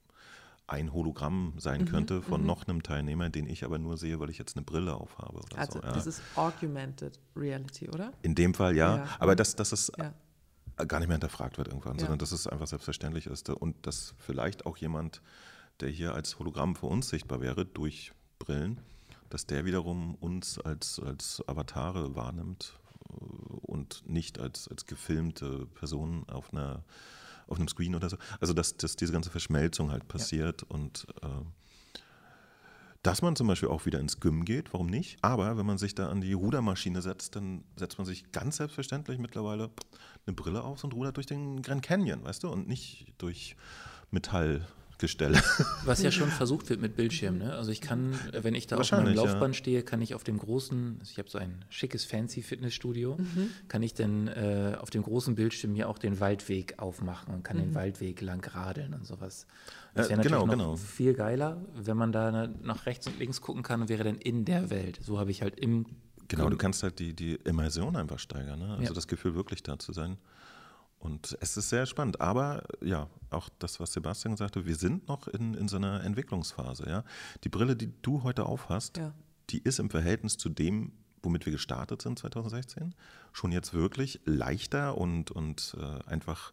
[0.66, 2.46] ein Hologramm sein mhm, könnte von mhm.
[2.46, 5.40] noch einem Teilnehmer, den ich aber nur sehe, weil ich jetzt eine Brille aufhabe.
[5.56, 5.92] also so, ja.
[5.92, 8.12] das ist Augmented Reality, oder?
[8.22, 9.08] In dem Fall ja, ja.
[9.18, 10.14] aber das, das ist ja
[10.84, 14.66] gar nicht mehr hinterfragt wird irgendwann, sondern dass es einfach selbstverständlich ist und dass vielleicht
[14.66, 15.22] auch jemand,
[15.80, 18.80] der hier als Hologramm für uns sichtbar wäre, durch Brillen,
[19.28, 22.78] dass der wiederum uns als, als Avatare wahrnimmt
[23.08, 23.14] äh,
[23.62, 26.84] und nicht als, als gefilmte Person auf einer
[27.50, 28.16] auf einem Screen oder so.
[28.40, 30.68] Also dass, dass diese ganze Verschmelzung halt passiert ja.
[30.68, 31.26] und äh,
[33.02, 35.18] dass man zum Beispiel auch wieder ins Gym geht, warum nicht?
[35.22, 39.18] Aber wenn man sich da an die Rudermaschine setzt, dann setzt man sich ganz selbstverständlich
[39.18, 39.70] mittlerweile
[40.26, 43.56] eine Brille auf und rudert durch den Grand Canyon, weißt du, und nicht durch
[44.10, 44.66] Metall.
[45.00, 45.42] Gestelle.
[45.84, 47.38] Was ja schon versucht wird mit Bildschirm.
[47.38, 47.54] Ne?
[47.54, 49.58] Also ich kann, wenn ich da auf meinem Laufband ja.
[49.58, 53.50] stehe, kann ich auf dem großen, also ich habe so ein schickes fancy Fitnessstudio, mhm.
[53.68, 57.56] kann ich dann äh, auf dem großen Bildschirm mir auch den Waldweg aufmachen und kann
[57.56, 57.62] mhm.
[57.62, 59.46] den Waldweg lang radeln und sowas.
[59.94, 60.76] Das wäre natürlich genau, noch genau.
[60.76, 64.44] viel geiler, wenn man da nach rechts und links gucken kann und wäre dann in
[64.44, 65.00] der Welt.
[65.02, 65.86] So habe ich halt im
[66.28, 68.70] Genau, du kannst halt die, die Immersion einfach steigern, ne?
[68.70, 68.92] also ja.
[68.92, 70.16] das Gefühl wirklich da zu sein.
[71.00, 72.20] Und es ist sehr spannend.
[72.20, 76.88] Aber ja, auch das, was Sebastian sagte, wir sind noch in, in so einer Entwicklungsphase.
[76.88, 77.04] Ja?
[77.42, 79.12] Die Brille, die du heute aufhast, ja.
[79.48, 80.92] die ist im Verhältnis zu dem,
[81.22, 82.94] womit wir gestartet sind 2016,
[83.32, 86.52] schon jetzt wirklich leichter und, und äh, einfach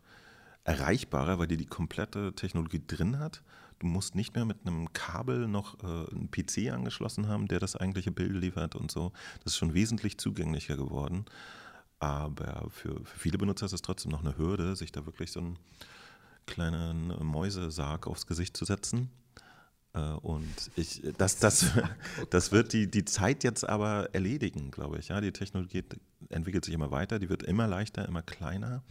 [0.63, 3.43] erreichbarer, weil die die komplette Technologie drin hat.
[3.79, 7.75] Du musst nicht mehr mit einem Kabel noch äh, einen PC angeschlossen haben, der das
[7.75, 9.11] eigentliche Bild liefert und so.
[9.43, 11.25] Das ist schon wesentlich zugänglicher geworden.
[11.99, 15.39] Aber für, für viele Benutzer ist es trotzdem noch eine Hürde, sich da wirklich so
[15.39, 15.59] einen
[16.45, 19.09] kleinen Mäusesarg aufs Gesicht zu setzen.
[19.93, 21.71] Äh, und ich, das, das,
[22.29, 25.09] das wird die, die Zeit jetzt aber erledigen, glaube ich.
[25.09, 25.83] Ja, die Technologie
[26.29, 28.83] entwickelt sich immer weiter, die wird immer leichter, immer kleiner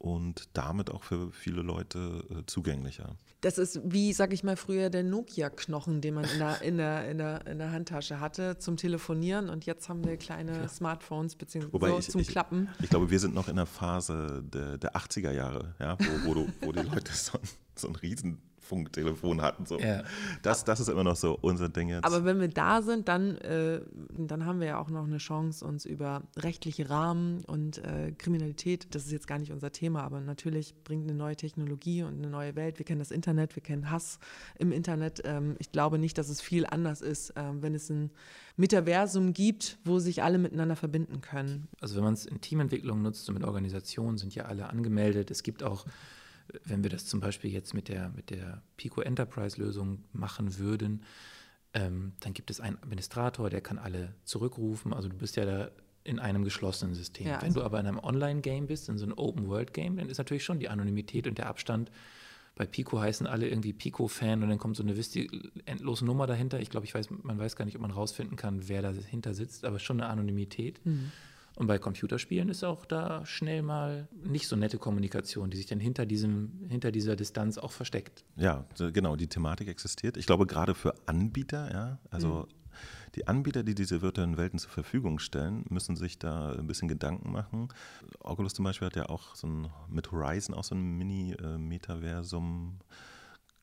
[0.00, 3.16] und damit auch für viele Leute äh, zugänglicher.
[3.42, 7.10] Das ist wie, sag ich mal, früher der Nokia-Knochen, den man in der, in, der,
[7.10, 10.68] in, der, in der Handtasche hatte zum Telefonieren und jetzt haben wir kleine ja.
[10.68, 12.70] Smartphones beziehungsweise so ich, zum ich, Klappen.
[12.82, 16.34] Ich glaube, wir sind noch in der Phase der, der 80er Jahre, ja, wo, wo,
[16.34, 17.38] du, wo die Leute so,
[17.76, 18.40] so einen riesen
[18.70, 19.66] Funktelefon hatten.
[19.66, 19.80] So.
[19.80, 20.04] Ja.
[20.42, 22.04] Das, das ist immer noch so unser Ding jetzt.
[22.04, 23.80] Aber wenn wir da sind, dann, äh,
[24.16, 28.94] dann haben wir ja auch noch eine Chance, uns über rechtliche Rahmen und äh, Kriminalität,
[28.94, 32.28] das ist jetzt gar nicht unser Thema, aber natürlich bringt eine neue Technologie und eine
[32.28, 32.78] neue Welt.
[32.78, 34.20] Wir kennen das Internet, wir kennen Hass
[34.56, 35.20] im Internet.
[35.24, 38.10] Ähm, ich glaube nicht, dass es viel anders ist, äh, wenn es ein
[38.56, 41.66] Metaversum gibt, wo sich alle miteinander verbinden können.
[41.80, 45.32] Also wenn man es in Teamentwicklung nutzt und mit Organisationen sind ja alle angemeldet.
[45.32, 45.86] Es gibt auch
[46.64, 51.02] wenn wir das zum Beispiel jetzt mit der, mit der Pico Enterprise-Lösung machen würden,
[51.72, 54.92] ähm, dann gibt es einen Administrator, der kann alle zurückrufen.
[54.92, 55.70] Also du bist ja da
[56.02, 57.26] in einem geschlossenen System.
[57.26, 60.18] Ja, also wenn du aber in einem Online-Game bist, in so einem Open-World-Game, dann ist
[60.18, 61.90] natürlich schon die Anonymität und der Abstand.
[62.56, 64.94] Bei Pico heißen alle irgendwie Pico-Fan und dann kommt so eine
[65.66, 66.60] endlose Nummer dahinter.
[66.60, 69.64] Ich glaube, ich weiß, man weiß gar nicht, ob man rausfinden kann, wer dahinter sitzt,
[69.64, 70.84] aber schon eine Anonymität.
[70.84, 71.12] Mhm.
[71.60, 75.78] Und bei Computerspielen ist auch da schnell mal nicht so nette Kommunikation, die sich dann
[75.78, 78.24] hinter, diesem, hinter dieser Distanz auch versteckt.
[78.36, 80.16] Ja, genau, die Thematik existiert.
[80.16, 82.46] Ich glaube, gerade für Anbieter, ja, also mhm.
[83.14, 87.30] die Anbieter, die diese virtuellen Welten zur Verfügung stellen, müssen sich da ein bisschen Gedanken
[87.30, 87.68] machen.
[88.20, 92.78] Oculus zum Beispiel hat ja auch so ein, mit Horizon auch so ein Mini-Metaversum.
[92.80, 92.84] Äh,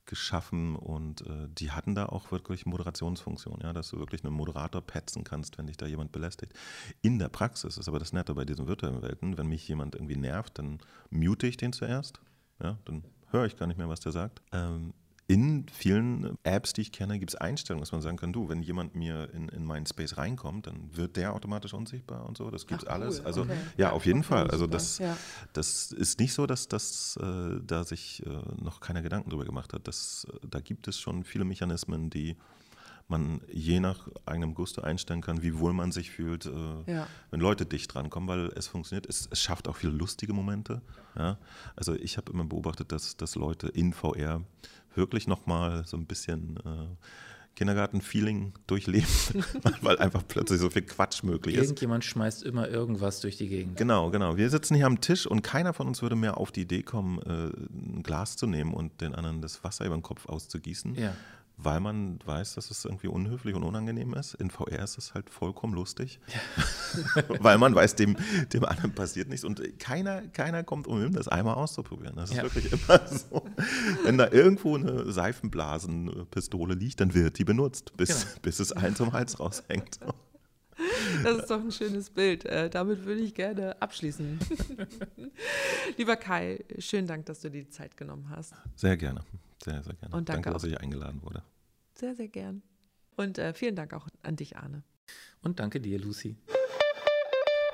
[0.07, 4.81] geschaffen und äh, die hatten da auch wirklich Moderationsfunktion, ja, dass du wirklich einen Moderator
[4.81, 6.53] petzen kannst, wenn dich da jemand belästigt.
[7.01, 10.15] In der Praxis ist aber das Nette bei diesen virtuellen Welten, wenn mich jemand irgendwie
[10.15, 10.79] nervt, dann
[11.11, 12.19] mute ich den zuerst,
[12.61, 14.41] ja, dann höre ich gar nicht mehr, was der sagt.
[14.51, 14.93] Ähm,
[15.29, 18.61] in vielen Apps, die ich kenne, gibt es Einstellungen, dass man sagen kann, du, wenn
[18.61, 22.49] jemand mir in, in meinen Space reinkommt, dann wird der automatisch unsichtbar und so.
[22.49, 23.19] Das gibt es alles.
[23.19, 23.25] Cool.
[23.25, 23.57] Also okay.
[23.75, 24.49] ja, auf jeden Fall.
[24.49, 25.17] Also das, ja.
[25.51, 28.29] das ist nicht so, dass, dass äh, da sich äh,
[28.63, 29.85] noch keiner Gedanken drüber gemacht hat.
[29.89, 32.37] Das, äh, da gibt es schon viele Mechanismen, die
[33.09, 37.07] man je nach eigenem Gusto einstellen kann, wie wohl man sich fühlt, äh, ja.
[37.31, 39.05] wenn Leute dicht drankommen, weil es funktioniert.
[39.07, 40.81] Es, es schafft auch viele lustige Momente.
[41.17, 41.37] Ja?
[41.75, 44.41] Also ich habe immer beobachtet, dass, dass Leute in VR
[44.97, 46.95] wirklich nochmal so ein bisschen äh,
[47.55, 49.07] Kindergarten-Feeling durchleben,
[49.81, 51.63] weil einfach plötzlich so viel Quatsch möglich ist.
[51.63, 53.77] Irgendjemand schmeißt immer irgendwas durch die Gegend.
[53.77, 54.37] Genau, genau.
[54.37, 57.19] Wir sitzen hier am Tisch und keiner von uns würde mehr auf die Idee kommen,
[57.19, 60.95] äh, ein Glas zu nehmen und den anderen das Wasser über den Kopf auszugießen.
[60.95, 61.13] Ja
[61.57, 64.35] weil man weiß, dass es irgendwie unhöflich und unangenehm ist.
[64.35, 67.23] In VR ist es halt vollkommen lustig, ja.
[67.39, 68.15] weil man weiß, dem,
[68.53, 72.15] dem anderen passiert nichts und keiner, keiner kommt umhin, das einmal auszuprobieren.
[72.15, 72.43] Das ist ja.
[72.43, 73.43] wirklich immer so.
[74.03, 78.39] Wenn da irgendwo eine Seifenblasenpistole liegt, dann wird die benutzt, bis, genau.
[78.43, 79.99] bis es einen zum Hals raushängt.
[81.23, 82.45] Das ist doch ein schönes Bild.
[82.45, 84.37] Äh, damit würde ich gerne abschließen.
[85.97, 88.53] Lieber Kai, schönen Dank, dass du dir die Zeit genommen hast.
[88.75, 89.21] Sehr gerne.
[89.63, 90.15] Sehr, sehr gerne.
[90.15, 91.43] Und danke, danke dass ich eingeladen wurde.
[91.95, 92.61] Sehr, sehr gern.
[93.15, 94.83] Und äh, vielen Dank auch an dich, Arne.
[95.41, 96.37] Und danke dir, Lucy.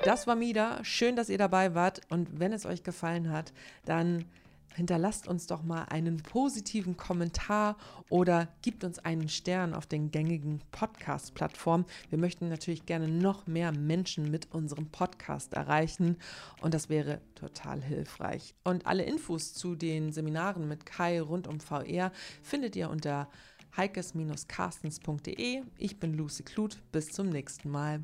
[0.02, 0.84] Das war Mida.
[0.84, 2.00] Schön, dass ihr dabei wart.
[2.10, 3.52] Und wenn es euch gefallen hat,
[3.84, 4.26] dann
[4.74, 7.76] hinterlasst uns doch mal einen positiven Kommentar
[8.08, 11.86] oder gibt uns einen Stern auf den gängigen Podcast-Plattformen.
[12.10, 16.16] Wir möchten natürlich gerne noch mehr Menschen mit unserem Podcast erreichen
[16.60, 18.54] und das wäre total hilfreich.
[18.64, 22.12] Und alle Infos zu den Seminaren mit Kai rund um VR
[22.42, 23.28] findet ihr unter
[23.76, 25.62] heikes-carstens.de.
[25.78, 26.78] Ich bin Lucy Kluth.
[26.92, 28.02] Bis zum nächsten Mal.